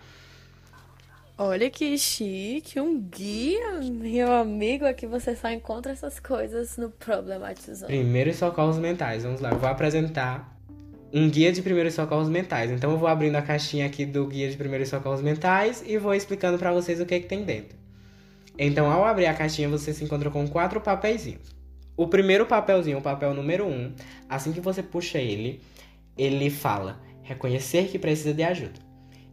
Olha 1.39 1.71
que 1.71 1.97
chique, 1.97 2.79
um 2.79 3.01
guia, 3.01 3.81
meu 3.81 4.31
amigo. 4.31 4.85
Aqui 4.85 5.07
você 5.07 5.35
só 5.35 5.49
encontra 5.51 5.93
essas 5.93 6.21
coisas 6.21 6.77
no 6.77 6.91
Problematizando. 6.91 7.87
Primeiros 7.87 8.37
socorros 8.37 8.77
mentais. 8.77 9.23
Vamos 9.23 9.41
lá, 9.41 9.53
eu 9.53 9.59
vou 9.59 9.71
apresentar 9.71 10.55
um 11.15 11.31
guia 11.31 11.51
de 11.51 11.63
primeiros 11.63 11.95
socorros 11.95 12.29
mentais. 12.29 12.71
Então 12.71 12.91
eu 12.91 12.99
vou 12.99 13.09
abrindo 13.09 13.37
a 13.37 13.43
caixinha 13.43 13.87
aqui 13.87 14.05
do 14.05 14.27
guia 14.27 14.51
de 14.51 14.57
primeiros 14.59 14.91
socorros 14.91 15.23
mentais 15.23 15.83
e 15.87 15.97
vou 15.97 16.13
explicando 16.15 16.59
para 16.59 16.75
vocês 16.75 17.01
o 17.01 17.07
que, 17.07 17.15
é 17.15 17.21
que 17.21 17.27
tem 17.27 17.43
dentro. 17.43 17.78
Então, 18.59 18.91
ao 18.91 19.05
abrir 19.05 19.27
a 19.27 19.35
caixinha, 19.35 19.69
você 19.69 19.93
se 19.93 20.05
encontra 20.05 20.31
com 20.31 20.47
quatro 20.49 20.81
papeizinhos. 20.81 21.57
O 21.97 22.09
primeiro 22.09 22.45
papelzinho, 22.45 22.99
o 22.99 23.03
papel 23.03 23.33
número 23.33 23.67
um, 23.67 23.95
assim 24.29 24.53
que 24.53 24.61
você 24.61 24.83
puxa 24.83 25.19
ele, 25.19 25.61
ele 26.17 26.51
fala 26.51 27.01
reconhecer 27.23 27.89
que 27.89 27.99
precisa 27.99 28.35
de 28.35 28.43
ajuda. 28.43 28.81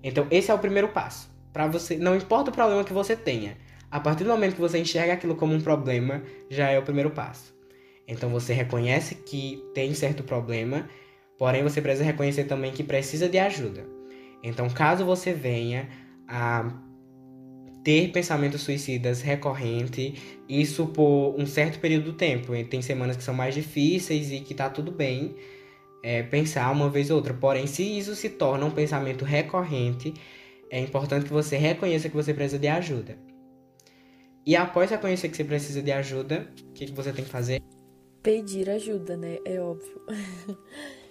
Então, 0.03 0.27
esse 0.29 0.51
é 0.51 0.53
o 0.53 0.59
primeiro 0.59 0.89
passo 0.89 1.35
para 1.55 1.67
você, 1.67 1.95
não 1.95 2.13
importa 2.13 2.51
o 2.51 2.53
problema 2.53 2.83
que 2.83 2.91
você 2.91 3.15
tenha, 3.15 3.55
a 3.89 3.97
partir 3.97 4.25
do 4.25 4.29
momento 4.29 4.55
que 4.55 4.59
você 4.59 4.77
enxerga 4.77 5.13
aquilo 5.13 5.38
como 5.38 5.53
um 5.53 5.61
problema, 5.61 6.21
já 6.49 6.69
é 6.69 6.77
o 6.77 6.83
primeiro 6.83 7.11
passo. 7.11 7.55
Então 8.05 8.29
você 8.29 8.51
reconhece 8.51 9.15
que 9.15 9.63
tem 9.73 9.93
certo 9.93 10.21
problema, 10.21 10.89
porém 11.38 11.63
você 11.63 11.81
precisa 11.81 12.03
reconhecer 12.03 12.43
também 12.43 12.73
que 12.73 12.83
precisa 12.83 13.29
de 13.29 13.39
ajuda. 13.39 13.88
Então, 14.43 14.69
caso 14.69 15.05
você 15.05 15.31
venha 15.31 15.88
a 16.27 16.69
ter 17.86 18.12
pensamentos 18.12 18.63
suicidas 18.63 19.21
recorrente, 19.21 20.15
isso 20.50 20.88
por 20.88 21.36
um 21.38 21.45
certo 21.45 21.80
período 21.80 22.06
do 22.06 22.13
tempo. 22.13 22.52
Tem 22.65 22.82
semanas 22.82 23.15
que 23.15 23.24
são 23.24 23.36
mais 23.36 23.54
difíceis 23.54 24.32
e 24.32 24.39
que 24.39 24.56
tá 24.56 24.71
tudo 24.71 24.91
bem 24.91 25.36
é, 26.02 26.24
pensar 26.24 26.71
uma 26.71 26.89
vez 26.89 27.12
ou 27.12 27.17
outra. 27.17 27.32
Porém, 27.32 27.67
se 27.67 27.84
isso 27.84 28.15
se 28.15 28.28
torna 28.28 28.65
um 28.65 28.71
pensamento 28.71 29.24
recorrente, 29.24 30.15
é 30.71 30.80
importante 30.80 31.26
que 31.26 31.32
você 31.32 31.58
reconheça 31.58 32.10
que 32.10 32.15
você 32.15 32.34
precisa 32.34 32.58
de 32.58 32.67
ajuda. 32.67 33.19
E 34.43 34.56
após 34.56 34.89
reconhecer 34.89 35.30
que 35.30 35.38
você 35.38 35.43
precisa 35.43 35.84
de 35.84 35.91
ajuda, 35.91 36.52
o 36.67 36.74
que, 36.74 36.88
que 36.88 36.91
você 36.91 37.13
tem 37.13 37.24
que 37.24 37.30
fazer? 37.30 37.62
Pedir 38.24 38.67
ajuda, 38.67 39.15
né? 39.15 39.38
É 39.45 39.62
óbvio. 39.62 40.02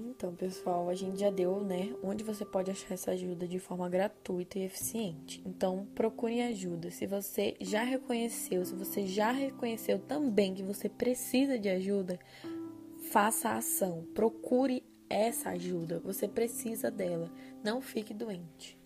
então, 0.00 0.34
pessoal, 0.34 0.88
a 0.88 0.94
gente 0.94 1.20
já 1.20 1.30
deu, 1.30 1.60
né? 1.60 1.94
Onde 2.02 2.24
você 2.24 2.44
pode 2.44 2.70
achar 2.70 2.94
essa 2.94 3.10
ajuda 3.12 3.46
de 3.46 3.58
forma 3.58 3.88
gratuita 3.88 4.58
e 4.58 4.64
eficiente. 4.64 5.42
Então, 5.46 5.86
procure 5.94 6.40
ajuda. 6.40 6.90
Se 6.90 7.06
você 7.06 7.54
já 7.60 7.82
reconheceu, 7.82 8.64
se 8.64 8.74
você 8.74 9.06
já 9.06 9.30
reconheceu 9.30 9.98
também 9.98 10.54
que 10.54 10.62
você 10.62 10.88
precisa 10.88 11.58
de 11.58 11.68
ajuda, 11.68 12.18
faça 13.12 13.50
a 13.50 13.56
ação. 13.58 14.04
Procure 14.14 14.82
essa 15.08 15.50
ajuda. 15.50 16.00
Você 16.00 16.26
precisa 16.26 16.90
dela. 16.90 17.30
Não 17.62 17.80
fique 17.80 18.14
doente. 18.14 18.78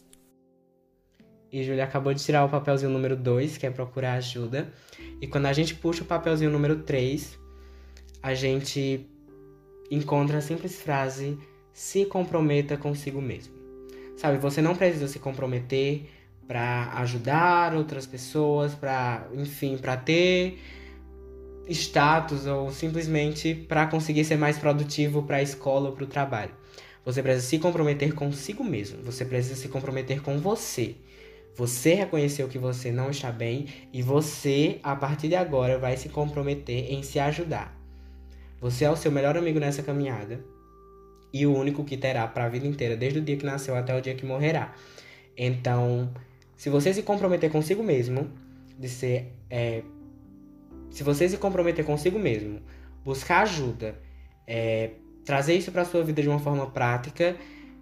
E 1.53 1.63
Júlia 1.63 1.85
acabou 1.85 2.13
de 2.13 2.25
tirar 2.25 2.45
o 2.45 2.49
papelzinho 2.49 2.91
número 2.91 3.17
2, 3.17 3.59
que 3.59 3.67
é 3.67 3.71
procurar 3.71 4.15
ajuda. 4.15 4.73
E 5.21 5.29
quando 5.29 5.47
a 5.47 5.53
gente 5.53 5.75
puxa 5.77 6.03
o 6.03 6.07
papelzinho 6.07 6.51
número 6.51 6.83
3, 6.83 7.39
a 8.21 8.35
gente 8.35 9.09
encontra 9.91 10.39
a 10.39 10.41
simples 10.41 10.81
frase: 10.81 11.39
se 11.73 12.05
comprometa 12.07 12.77
consigo 12.77 13.21
mesmo. 13.21 13.55
Sabe, 14.17 14.39
você 14.39 14.63
não 14.63 14.77
precisa 14.77 15.09
se 15.09 15.19
comprometer 15.19 16.09
para 16.47 16.93
ajudar 16.99 17.75
outras 17.75 18.07
pessoas, 18.07 18.75
para, 18.75 19.27
enfim, 19.35 19.77
para 19.77 19.97
ter 19.97 20.59
status 21.69 22.47
ou 22.47 22.71
simplesmente 22.71 23.55
para 23.55 23.87
conseguir 23.87 24.25
ser 24.25 24.37
mais 24.37 24.59
produtivo 24.59 25.23
para 25.23 25.39
a 25.39 25.43
escola 25.43 25.89
ou 25.89 25.95
para 25.95 26.05
o 26.05 26.07
trabalho. 26.07 26.53
Você 27.05 27.23
precisa 27.23 27.47
se 27.47 27.59
comprometer 27.59 28.15
consigo 28.15 28.65
mesmo. 28.65 29.03
Você 29.03 29.25
precisa 29.25 29.55
se 29.57 29.69
comprometer 29.69 30.23
com 30.23 30.39
você. 30.39 30.97
Você 31.57 31.95
reconheceu 31.95 32.49
que 32.49 32.59
você 32.59 32.91
não 32.91 33.11
está 33.11 33.31
bem 33.31 33.67
e 33.93 34.03
você, 34.03 34.81
a 34.83 34.97
partir 34.97 35.29
de 35.29 35.37
agora, 35.37 35.79
vai 35.79 35.97
se 35.97 36.09
comprometer 36.09 36.93
em 36.93 37.03
se 37.03 37.19
ajudar. 37.19 37.84
Você 38.65 38.87
é 38.87 38.91
o 38.91 38.97
seu 38.97 39.13
melhor 39.13 39.37
amigo 39.37 39.61
nessa 39.61 39.83
caminhada 39.83 40.43
e 41.31 41.47
o 41.47 41.55
único 41.55 41.85
que 41.85 41.99
terá 41.99 42.27
para 42.27 42.47
a 42.47 42.49
vida 42.49 42.67
inteira, 42.67 42.97
desde 42.97 43.19
o 43.19 43.23
dia 43.23 43.37
que 43.37 43.45
nasceu 43.45 43.77
até 43.77 43.95
o 43.95 44.01
dia 44.01 44.15
que 44.15 44.25
morrerá. 44.25 44.73
Então, 45.37 46.11
se 46.57 46.71
você 46.71 46.95
se 46.95 47.03
comprometer 47.03 47.53
consigo 47.53 47.83
mesmo, 47.83 48.31
de 48.79 48.89
ser. 48.89 49.35
É, 49.51 49.83
se 50.91 51.03
você 51.03 51.29
se 51.29 51.37
comprometer 51.37 51.85
consigo 51.85 52.19
mesmo, 52.19 52.63
buscar 53.05 53.43
ajuda, 53.43 54.01
é, 54.47 54.93
trazer 55.27 55.53
isso 55.57 55.71
para 55.71 55.85
sua 55.85 56.03
vida 56.03 56.23
de 56.23 56.29
uma 56.31 56.39
forma 56.39 56.67
prática, 56.71 57.37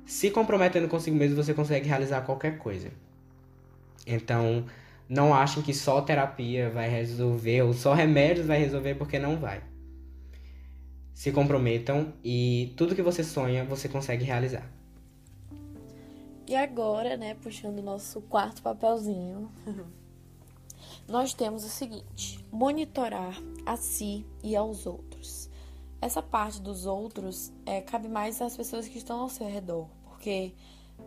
se 0.04 0.32
comprometendo 0.32 0.88
consigo 0.88 1.16
mesmo, 1.16 1.36
você 1.36 1.54
consegue 1.54 1.86
realizar 1.86 2.22
qualquer 2.22 2.58
coisa. 2.58 2.88
Então, 4.04 4.64
não 5.08 5.32
achem 5.32 5.62
que 5.62 5.72
só 5.72 6.00
terapia 6.00 6.70
vai 6.70 6.88
resolver 6.88 7.62
ou 7.62 7.72
só 7.72 7.94
remédios 7.94 8.48
vai 8.48 8.58
resolver 8.58 8.96
porque 8.96 9.16
não 9.16 9.36
vai. 9.36 9.70
Se 11.14 11.30
comprometam 11.30 12.12
e 12.24 12.72
tudo 12.76 12.94
que 12.94 13.02
você 13.02 13.22
sonha, 13.22 13.64
você 13.64 13.88
consegue 13.88 14.24
realizar. 14.24 14.68
E 16.46 16.56
agora, 16.56 17.16
né, 17.16 17.34
puxando 17.34 17.78
o 17.78 17.82
nosso 17.82 18.20
quarto 18.22 18.62
papelzinho, 18.62 19.50
nós 21.08 21.32
temos 21.32 21.64
o 21.64 21.68
seguinte: 21.68 22.44
monitorar 22.50 23.40
a 23.64 23.76
si 23.76 24.26
e 24.42 24.56
aos 24.56 24.86
outros. 24.86 25.48
Essa 26.00 26.20
parte 26.20 26.60
dos 26.60 26.84
outros 26.84 27.52
é, 27.64 27.80
cabe 27.80 28.08
mais 28.08 28.42
às 28.42 28.56
pessoas 28.56 28.88
que 28.88 28.98
estão 28.98 29.20
ao 29.20 29.28
seu 29.28 29.46
redor, 29.46 29.86
porque 30.04 30.52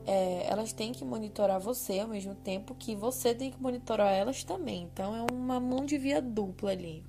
é, 0.05 0.45
elas 0.49 0.71
têm 0.71 0.93
que 0.93 1.03
monitorar 1.03 1.59
você 1.59 1.99
ao 1.99 2.07
mesmo 2.07 2.33
tempo 2.33 2.73
que 2.75 2.95
você 2.95 3.35
tem 3.35 3.51
que 3.51 3.61
monitorar 3.61 4.11
elas 4.11 4.43
também. 4.43 4.83
Então 4.83 5.15
é 5.15 5.25
uma 5.31 5.59
mão 5.59 5.85
de 5.85 5.97
via 5.97 6.21
dupla 6.21 6.71
ali. 6.71 7.03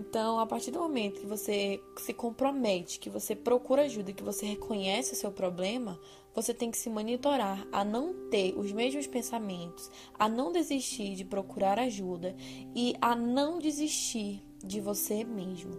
Então, 0.00 0.40
a 0.40 0.46
partir 0.46 0.70
do 0.70 0.78
momento 0.78 1.20
que 1.20 1.26
você 1.26 1.78
se 1.98 2.14
compromete, 2.14 2.98
que 2.98 3.10
você 3.10 3.36
procura 3.36 3.82
ajuda, 3.82 4.14
que 4.14 4.22
você 4.22 4.46
reconhece 4.46 5.12
o 5.12 5.16
seu 5.16 5.30
problema, 5.30 6.00
você 6.34 6.54
tem 6.54 6.70
que 6.70 6.78
se 6.78 6.88
monitorar 6.88 7.68
a 7.70 7.84
não 7.84 8.30
ter 8.30 8.58
os 8.58 8.72
mesmos 8.72 9.06
pensamentos, 9.06 9.90
a 10.18 10.26
não 10.26 10.52
desistir 10.52 11.14
de 11.14 11.24
procurar 11.26 11.78
ajuda 11.78 12.34
e 12.74 12.94
a 12.98 13.14
não 13.14 13.58
desistir 13.58 14.42
de 14.64 14.80
você 14.80 15.22
mesmo. 15.22 15.72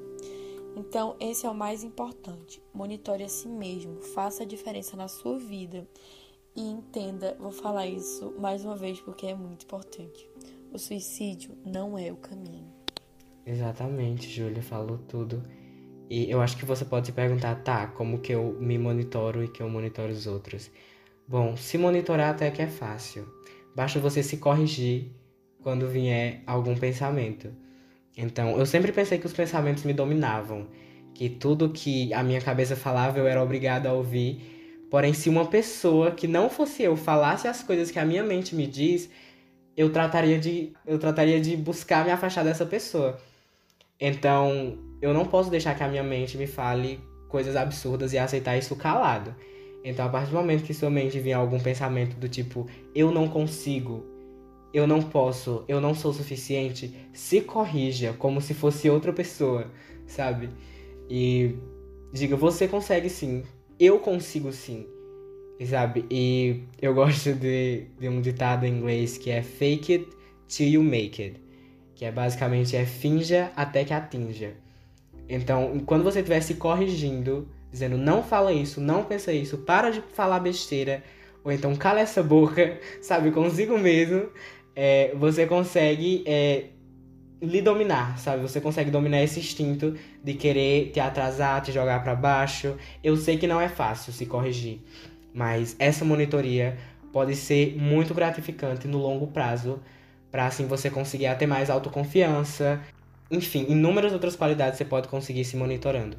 Então, 0.76 1.16
esse 1.20 1.48
é 1.48 1.50
o 1.50 1.56
mais 1.56 1.84
importante. 1.84 2.62
Monitore 2.72 3.24
a 3.24 3.28
si 3.28 3.48
mesmo, 3.48 4.02
faça 4.14 4.44
a 4.44 4.46
diferença 4.46 4.96
na 4.96 5.08
sua 5.08 5.40
vida 5.40 5.90
e 6.56 6.62
entenda, 6.62 7.36
vou 7.40 7.52
falar 7.52 7.88
isso 7.88 8.36
mais 8.38 8.64
uma 8.64 8.76
vez 8.76 9.02
porque 9.02 9.26
é 9.26 9.34
muito 9.34 9.64
importante. 9.64 10.30
O 10.72 10.78
suicídio 10.78 11.58
não 11.66 11.98
é 11.98 12.12
o 12.12 12.18
caminho. 12.18 12.71
Exatamente, 13.52 14.30
Júlia 14.30 14.64
falou 14.64 14.98
tudo. 14.98 15.44
E 16.10 16.32
eu 16.32 16.42
acho 16.42 16.56
que 16.58 16.66
você 16.66 16.86
pode 16.86 17.08
se 17.08 17.12
perguntar, 17.14 17.56
tá, 17.56 17.88
como 17.88 18.20
que 18.20 18.32
eu 18.34 18.58
me 18.62 18.78
monitoro 18.78 19.44
e 19.44 19.50
que 19.50 19.62
eu 19.62 19.70
monitoro 19.70 20.12
os 20.12 20.26
outros? 20.26 20.72
Bom, 21.28 21.58
se 21.58 21.78
monitorar 21.78 22.32
até 22.32 22.50
que 22.50 22.62
é 22.62 22.68
fácil. 22.68 23.28
Basta 23.76 24.00
você 24.00 24.24
se 24.24 24.38
corrigir 24.38 25.12
quando 25.62 25.90
vier 25.90 26.42
algum 26.48 26.78
pensamento. 26.78 27.54
Então, 28.18 28.58
eu 28.58 28.66
sempre 28.66 28.94
pensei 28.94 29.18
que 29.18 29.26
os 29.26 29.34
pensamentos 29.34 29.84
me 29.84 29.94
dominavam, 29.94 30.68
que 31.14 31.30
tudo 31.30 31.70
que 31.70 32.14
a 32.14 32.24
minha 32.24 32.42
cabeça 32.42 32.76
falava 32.76 33.20
eu 33.20 33.28
era 33.28 33.44
obrigado 33.44 33.88
a 33.88 33.94
ouvir. 33.94 34.88
Porém, 34.90 35.14
se 35.14 35.30
uma 35.30 35.46
pessoa 35.46 36.12
que 36.12 36.28
não 36.28 36.50
fosse 36.50 36.84
eu 36.84 36.96
falasse 36.96 37.50
as 37.50 37.64
coisas 37.64 37.92
que 37.92 38.00
a 38.00 38.06
minha 38.06 38.24
mente 38.24 38.56
me 38.56 38.66
diz, 38.66 39.10
eu 39.76 39.92
trataria 39.92 40.40
de 40.40 40.74
eu 40.86 41.00
trataria 41.00 41.40
de 41.42 41.58
buscar 41.58 42.06
me 42.06 42.12
afastar 42.12 42.44
dessa 42.44 42.66
pessoa. 42.66 43.18
Então, 44.02 44.80
eu 45.00 45.14
não 45.14 45.26
posso 45.26 45.52
deixar 45.52 45.76
que 45.76 45.84
a 45.84 45.88
minha 45.88 46.04
mente 46.04 46.36
me 46.36 46.48
fale 46.48 47.00
coisas 47.30 47.56
absurdas 47.56 48.12
e 48.14 48.18
aceitar 48.18 48.58
isso 48.58 48.76
calado. 48.76 49.36
Então, 49.84 50.06
a 50.06 50.10
partir 50.10 50.32
do 50.32 50.38
momento 50.38 50.64
que 50.64 50.74
sua 50.74 50.90
mente 50.90 51.20
vier 51.20 51.38
algum 51.38 51.60
pensamento 51.60 52.16
do 52.18 52.28
tipo, 52.28 52.68
eu 52.96 53.12
não 53.12 53.28
consigo, 53.28 54.04
eu 54.74 54.88
não 54.88 55.02
posso, 55.02 55.64
eu 55.68 55.80
não 55.80 55.94
sou 55.94 56.12
suficiente, 56.14 56.94
se 57.14 57.42
corrija 57.42 58.14
como 58.14 58.42
se 58.42 58.54
fosse 58.54 58.90
outra 58.90 59.14
pessoa, 59.14 59.68
sabe? 60.08 60.50
E 61.10 61.56
diga, 62.12 62.36
você 62.36 62.68
consegue 62.68 63.10
sim, 63.10 63.44
eu 63.80 64.00
consigo 64.00 64.52
sim, 64.52 64.86
sabe? 65.66 66.06
E 66.10 66.64
eu 66.82 66.94
gosto 66.94 67.34
de, 67.34 67.86
de 68.00 68.10
um 68.10 68.22
ditado 68.22 68.66
em 68.66 68.78
inglês 68.78 69.18
que 69.18 69.32
é 69.32 69.42
fake 69.42 69.94
it 69.94 70.08
till 70.48 70.68
you 70.68 70.84
make 70.84 71.22
it, 71.24 71.42
que 72.02 72.06
é 72.06 72.12
basicamente 72.12 72.76
é 72.76 72.84
finja 72.84 73.52
até 73.56 73.86
que 73.86 73.94
atinja. 73.94 74.54
Então, 75.30 75.84
quando 75.86 76.04
você 76.04 76.18
estiver 76.18 76.42
se 76.42 76.56
corrigindo, 76.56 77.48
dizendo 77.72 77.96
não 77.96 78.24
fala 78.24 78.52
isso, 78.52 78.82
não 78.82 79.04
pensa 79.04 79.32
isso, 79.32 79.60
para 79.60 79.92
de 79.92 80.02
falar 80.12 80.40
besteira, 80.40 81.04
ou 81.44 81.52
então 81.52 81.76
cala 81.76 82.00
essa 82.00 82.24
boca, 82.24 82.80
sabe, 83.04 83.30
consigo 83.30 83.78
mesmo, 83.78 84.30
é, 84.76 85.14
você 85.14 85.46
consegue 85.46 86.24
é, 86.26 86.70
lhe 87.40 87.62
dominar, 87.62 88.18
sabe? 88.18 88.42
Você 88.42 88.60
consegue 88.60 88.90
dominar 88.90 89.22
esse 89.22 89.40
instinto 89.40 89.96
de 90.24 90.34
querer 90.34 90.90
te 90.90 91.00
atrasar, 91.00 91.62
te 91.62 91.72
jogar 91.72 92.04
para 92.04 92.16
baixo. 92.16 92.78
Eu 93.04 93.16
sei 93.16 93.38
que 93.38 93.46
não 93.46 93.62
é 93.62 93.70
fácil 93.70 94.12
se 94.12 94.26
corrigir, 94.26 94.80
mas 95.36 95.76
essa 95.78 96.04
monitoria 96.04 96.80
pode 97.14 97.36
ser 97.36 97.76
muito 97.78 98.12
gratificante 98.12 98.88
no 98.88 98.98
longo 98.98 99.28
prazo, 99.28 99.80
para 100.32 100.46
assim 100.46 100.66
você 100.66 100.90
conseguir 100.90 101.36
ter 101.38 101.46
mais 101.46 101.70
autoconfiança. 101.70 102.80
Enfim, 103.30 103.66
inúmeras 103.70 104.14
outras 104.14 104.36
qualidades 104.36 104.78
você 104.78 104.86
pode 104.86 105.08
conseguir 105.08 105.44
se 105.44 105.58
monitorando. 105.58 106.18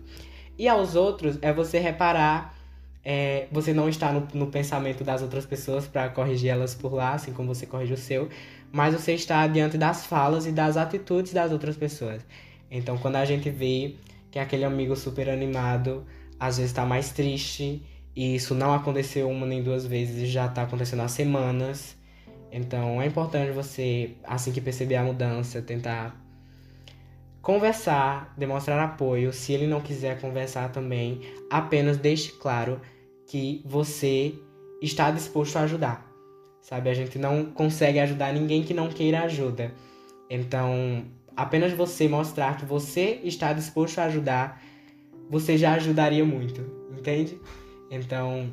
E 0.59 0.69
aos 0.69 0.95
outros 0.95 1.39
é 1.41 1.53
você 1.53 1.79
reparar, 1.79 2.55
é, 3.05 3.47
você 3.51 3.73
não 3.73 3.89
está 3.89 4.13
no, 4.13 4.29
no 4.35 4.47
pensamento 4.49 5.03
das 5.03 5.23
outras 5.23 5.47
pessoas 5.47 5.87
para 5.87 6.09
corrigir 6.11 6.51
elas 6.51 6.75
por 6.75 6.93
lá, 6.93 7.15
assim 7.15 7.33
como 7.33 7.55
você 7.55 7.67
corrige 7.67 7.95
o 7.95 7.97
seu, 7.97 8.29
mas 8.71 8.95
você 8.95 9.15
está 9.15 9.47
diante 9.47 9.79
das 9.79 10.07
falas 10.07 10.47
e 10.47 10.53
das 10.53 10.77
atitudes 10.77 11.33
das 11.33 11.51
outras 11.51 11.77
pessoas. 11.77 12.23
Então, 12.71 12.97
quando 12.99 13.17
a 13.17 13.25
gente 13.25 13.51
vê 13.51 13.97
que 14.31 14.39
aquele 14.39 14.65
amigo 14.65 14.95
super 14.97 15.29
animado 15.29 16.07
às 16.39 16.57
vezes 16.57 16.71
está 16.71 16.85
mais 16.85 17.13
triste, 17.13 17.83
e 18.15 18.35
isso 18.35 18.55
não 18.55 18.75
aconteceu 18.75 19.29
uma 19.31 19.47
nem 19.47 19.63
duas 19.63 19.87
vezes, 19.87 20.29
já 20.29 20.47
está 20.47 20.63
acontecendo 20.63 21.01
há 21.01 21.09
semanas. 21.09 21.97
Então, 22.53 23.01
é 23.01 23.07
importante 23.07 23.51
você, 23.51 24.11
assim 24.25 24.53
que 24.53 24.61
perceber 24.61 24.97
a 24.97 25.03
mudança, 25.03 25.63
tentar 25.63 26.15
conversar, 27.41 28.35
demonstrar 28.37 28.79
apoio. 28.79 29.33
Se 29.33 29.55
ele 29.55 29.67
não 29.67 29.81
quiser 29.81 30.21
conversar 30.21 30.71
também, 30.71 31.23
apenas 31.51 31.97
deixe 31.97 32.31
claro 32.33 32.79
que 33.27 33.63
você 33.65 34.35
está 34.83 35.11
disposto 35.11 35.57
a 35.57 35.63
ajudar. 35.63 36.07
Sabe, 36.61 36.91
a 36.91 36.95
gente 36.95 37.19
não 37.19 37.47
consegue 37.47 37.99
ajudar 37.99 38.35
ninguém 38.35 38.63
que 38.63 38.75
não 38.75 38.89
queira 38.89 39.23
ajuda. 39.23 39.73
Então, 40.29 41.07
apenas 41.35 41.73
você 41.73 42.07
mostrar 42.07 42.59
que 42.59 42.67
você 42.67 43.19
está 43.25 43.55
disposto 43.55 43.99
a 43.99 44.05
ajudar, 44.05 44.63
você 45.31 45.57
já 45.57 45.73
ajudaria 45.73 46.25
muito, 46.25 46.61
entende? 46.97 47.41
Então, 47.91 48.53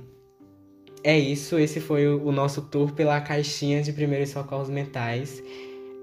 é 1.03 1.17
isso. 1.17 1.57
Esse 1.57 1.79
foi 1.79 2.07
o 2.07 2.31
nosso 2.31 2.61
tour 2.63 2.93
pela 2.93 3.19
caixinha 3.21 3.81
de 3.81 3.93
primeiros 3.93 4.29
socorros 4.29 4.69
mentais. 4.69 5.41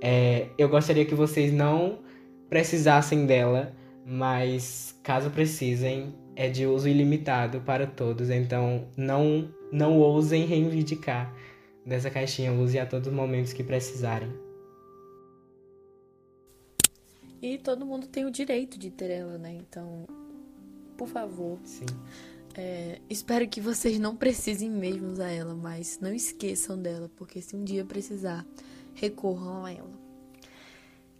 É, 0.00 0.48
eu 0.58 0.68
gostaria 0.68 1.04
que 1.04 1.14
vocês 1.14 1.52
não 1.52 2.00
precisassem 2.48 3.26
dela, 3.26 3.74
mas 4.06 4.98
caso 5.02 5.30
precisem, 5.30 6.14
é 6.34 6.48
de 6.48 6.66
uso 6.66 6.88
ilimitado 6.88 7.60
para 7.60 7.86
todos. 7.86 8.30
Então, 8.30 8.86
não, 8.96 9.48
não 9.72 9.98
ousem 9.98 10.46
reivindicar 10.46 11.34
dessa 11.84 12.10
caixinha. 12.10 12.52
Use 12.52 12.78
a 12.78 12.86
todos 12.86 13.08
os 13.08 13.14
momentos 13.14 13.52
que 13.52 13.62
precisarem. 13.62 14.30
E 17.40 17.58
todo 17.58 17.84
mundo 17.84 18.06
tem 18.06 18.24
o 18.24 18.30
direito 18.30 18.78
de 18.78 18.90
ter 18.90 19.10
ela, 19.10 19.38
né? 19.38 19.52
Então, 19.52 20.06
por 20.96 21.06
favor. 21.06 21.58
Sim. 21.64 21.86
É, 22.58 23.02
espero 23.10 23.46
que 23.46 23.60
vocês 23.60 23.98
não 23.98 24.16
precisem 24.16 24.70
mesmo 24.70 25.08
usar 25.08 25.30
ela, 25.30 25.54
mas 25.54 25.98
não 26.00 26.14
esqueçam 26.14 26.80
dela, 26.80 27.10
porque 27.14 27.42
se 27.42 27.54
um 27.54 27.62
dia 27.62 27.84
precisar, 27.84 28.46
recorram 28.94 29.66
a 29.66 29.72
ela. 29.72 30.06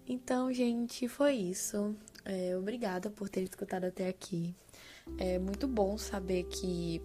Então, 0.09 0.51
gente, 0.51 1.07
foi 1.09 1.35
isso. 1.35 1.95
É, 2.25 2.57
obrigada 2.57 3.11
por 3.11 3.29
ter 3.29 3.43
escutado 3.43 3.85
até 3.85 4.09
aqui. 4.09 4.55
É 5.19 5.39
muito 5.39 5.69
bom 5.69 5.99
saber 5.99 6.45
que, 6.45 7.03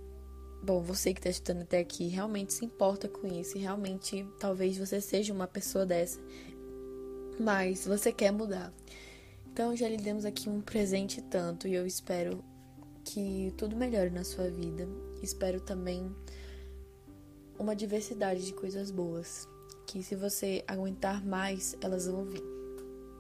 bom, 0.63 0.81
você 0.81 1.13
que 1.13 1.19
está 1.19 1.29
escutando 1.29 1.63
até 1.63 1.79
aqui 1.79 2.07
realmente 2.07 2.53
se 2.53 2.63
importa 2.63 3.09
com 3.09 3.27
isso 3.27 3.57
e 3.57 3.61
realmente 3.61 4.25
talvez 4.39 4.77
você 4.77 5.01
seja 5.01 5.33
uma 5.33 5.45
pessoa 5.45 5.85
dessa, 5.85 6.21
mas 7.37 7.85
você 7.85 8.13
quer 8.13 8.31
mudar. 8.31 8.73
Então, 9.51 9.75
já 9.75 9.89
lhe 9.89 9.97
demos 9.97 10.23
aqui 10.23 10.49
um 10.49 10.61
presente 10.61 11.21
tanto 11.21 11.67
e 11.67 11.73
eu 11.73 11.85
espero 11.85 12.41
que 13.03 13.53
tudo 13.57 13.75
melhore 13.75 14.09
na 14.09 14.23
sua 14.23 14.49
vida. 14.49 14.87
Espero 15.21 15.59
também 15.59 16.09
uma 17.59 17.75
diversidade 17.75 18.45
de 18.45 18.53
coisas 18.53 18.91
boas. 18.91 19.47
Que 19.85 20.01
se 20.01 20.15
você 20.15 20.63
aguentar 20.67 21.25
mais, 21.25 21.75
elas 21.81 22.07
vão 22.07 22.25
vir. 22.25 22.43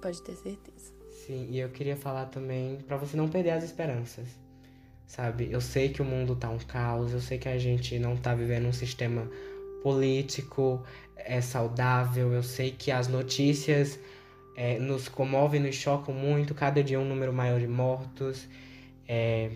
Pode 0.01 0.21
ter 0.23 0.35
certeza. 0.35 0.93
Sim, 1.25 1.47
e 1.49 1.59
eu 1.59 1.69
queria 1.69 1.95
falar 1.95 2.27
também 2.27 2.77
para 2.87 2.97
você 2.97 3.15
não 3.15 3.29
perder 3.29 3.51
as 3.51 3.63
esperanças. 3.63 4.27
Sabe? 5.05 5.51
Eu 5.51 5.59
sei 5.59 5.89
que 5.89 6.01
o 6.01 6.05
mundo 6.05 6.35
tá 6.35 6.49
um 6.49 6.57
caos, 6.57 7.11
eu 7.11 7.19
sei 7.19 7.37
que 7.37 7.49
a 7.49 7.57
gente 7.57 7.99
não 7.99 8.15
tá 8.15 8.33
vivendo 8.33 8.67
um 8.67 8.73
sistema 8.73 9.29
político 9.83 10.83
é 11.25 11.41
saudável, 11.41 12.33
eu 12.33 12.43
sei 12.43 12.71
que 12.71 12.91
as 12.91 13.07
notícias 13.07 13.99
é, 14.55 14.79
nos 14.79 15.07
comovem, 15.07 15.59
nos 15.59 15.75
chocam 15.75 16.13
muito, 16.13 16.53
cada 16.53 16.83
dia 16.83 16.99
um 16.99 17.05
número 17.05 17.33
maior 17.33 17.59
de 17.59 17.67
mortos. 17.67 18.47
É, 19.07 19.51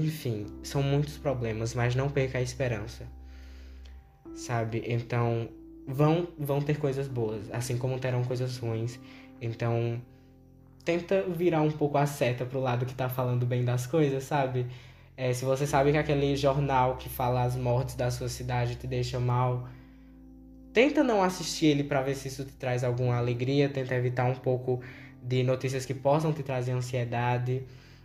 enfim, 0.00 0.46
são 0.62 0.82
muitos 0.82 1.18
problemas, 1.18 1.74
mas 1.74 1.94
não 1.94 2.08
perca 2.08 2.38
a 2.38 2.42
esperança. 2.42 3.06
Sabe? 4.34 4.82
Então, 4.86 5.48
vão, 5.86 6.28
vão 6.38 6.60
ter 6.60 6.78
coisas 6.78 7.06
boas, 7.06 7.50
assim 7.52 7.76
como 7.76 7.98
terão 7.98 8.24
coisas 8.24 8.56
ruins. 8.56 8.98
Então, 9.40 10.00
tenta 10.84 11.22
virar 11.22 11.62
um 11.62 11.70
pouco 11.70 11.98
a 11.98 12.06
seta 12.06 12.44
pro 12.44 12.60
lado 12.60 12.86
que 12.86 12.94
tá 12.94 13.08
falando 13.08 13.44
bem 13.44 13.64
das 13.64 13.86
coisas, 13.86 14.24
sabe? 14.24 14.66
É, 15.16 15.32
se 15.34 15.44
você 15.44 15.66
sabe 15.66 15.92
que 15.92 15.98
aquele 15.98 16.34
jornal 16.34 16.96
que 16.96 17.08
fala 17.08 17.42
as 17.42 17.54
mortes 17.56 17.94
da 17.94 18.10
sua 18.10 18.28
cidade 18.28 18.76
te 18.76 18.86
deixa 18.86 19.20
mal, 19.20 19.68
tenta 20.72 21.04
não 21.04 21.22
assistir 21.22 21.66
ele 21.66 21.84
para 21.84 22.00
ver 22.00 22.14
se 22.14 22.28
isso 22.28 22.44
te 22.44 22.52
traz 22.52 22.82
alguma 22.82 23.16
alegria, 23.16 23.68
tenta 23.68 23.94
evitar 23.94 24.24
um 24.24 24.34
pouco 24.34 24.80
de 25.22 25.42
notícias 25.42 25.84
que 25.84 25.92
possam 25.92 26.32
te 26.32 26.42
trazer 26.42 26.72
ansiedade 26.72 27.62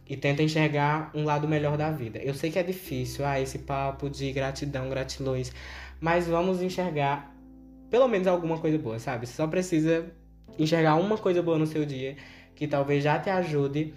e 0.08 0.16
tenta 0.16 0.44
enxergar 0.44 1.12
um 1.14 1.24
lado 1.24 1.48
melhor 1.48 1.78
da 1.78 1.92
vida. 1.92 2.20
Eu 2.20 2.34
sei 2.34 2.52
que 2.52 2.60
é 2.60 2.64
difícil, 2.64 3.26
ah, 3.26 3.40
esse 3.40 3.60
papo 3.60 4.10
de 4.10 4.32
gratidão, 4.32 4.90
gratilões, 4.90 5.52
mas 6.00 6.28
vamos 6.28 6.62
enxergar 6.62 7.36
pelo 7.90 8.08
menos 8.08 8.28
alguma 8.28 8.60
coisa 8.60 8.78
boa, 8.78 9.00
sabe? 9.00 9.26
Você 9.26 9.34
só 9.34 9.48
precisa 9.48 10.12
enxergar 10.58 10.96
uma 10.96 11.18
coisa 11.18 11.42
boa 11.42 11.58
no 11.58 11.66
seu 11.66 11.86
dia 11.86 12.16
que 12.56 12.68
talvez 12.68 13.04
já 13.04 13.20
te 13.20 13.30
ajude 13.30 13.94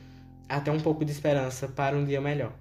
a 0.49 0.61
ter 0.61 0.71
um 0.71 0.81
pouco 0.81 1.05
de 1.05 1.13
esperança 1.13 1.69
para 1.69 1.97
um 1.97 2.05
dia 2.05 2.21
melhor. 2.21 2.53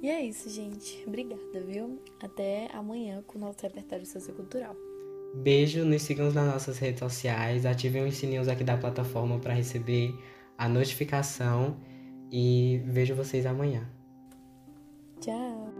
E 0.00 0.08
é 0.08 0.20
isso, 0.20 0.48
gente. 0.48 1.02
Obrigada, 1.06 1.60
viu? 1.66 2.00
Até 2.20 2.68
amanhã 2.72 3.22
com 3.26 3.36
o 3.36 3.40
nosso 3.40 3.58
repertório 3.62 4.06
sociocultural. 4.06 4.76
Beijo, 5.34 5.84
nos 5.84 6.02
sigam 6.02 6.30
nas 6.30 6.46
nossas 6.46 6.78
redes 6.78 7.00
sociais, 7.00 7.66
ativem 7.66 8.06
os 8.06 8.16
sininhos 8.16 8.48
aqui 8.48 8.64
da 8.64 8.76
plataforma 8.76 9.38
para 9.38 9.52
receber 9.52 10.14
a 10.58 10.68
notificação 10.68 11.76
e 12.30 12.82
vejo 12.84 13.14
vocês 13.14 13.46
amanhã. 13.46 13.88
Tchau! 15.20 15.77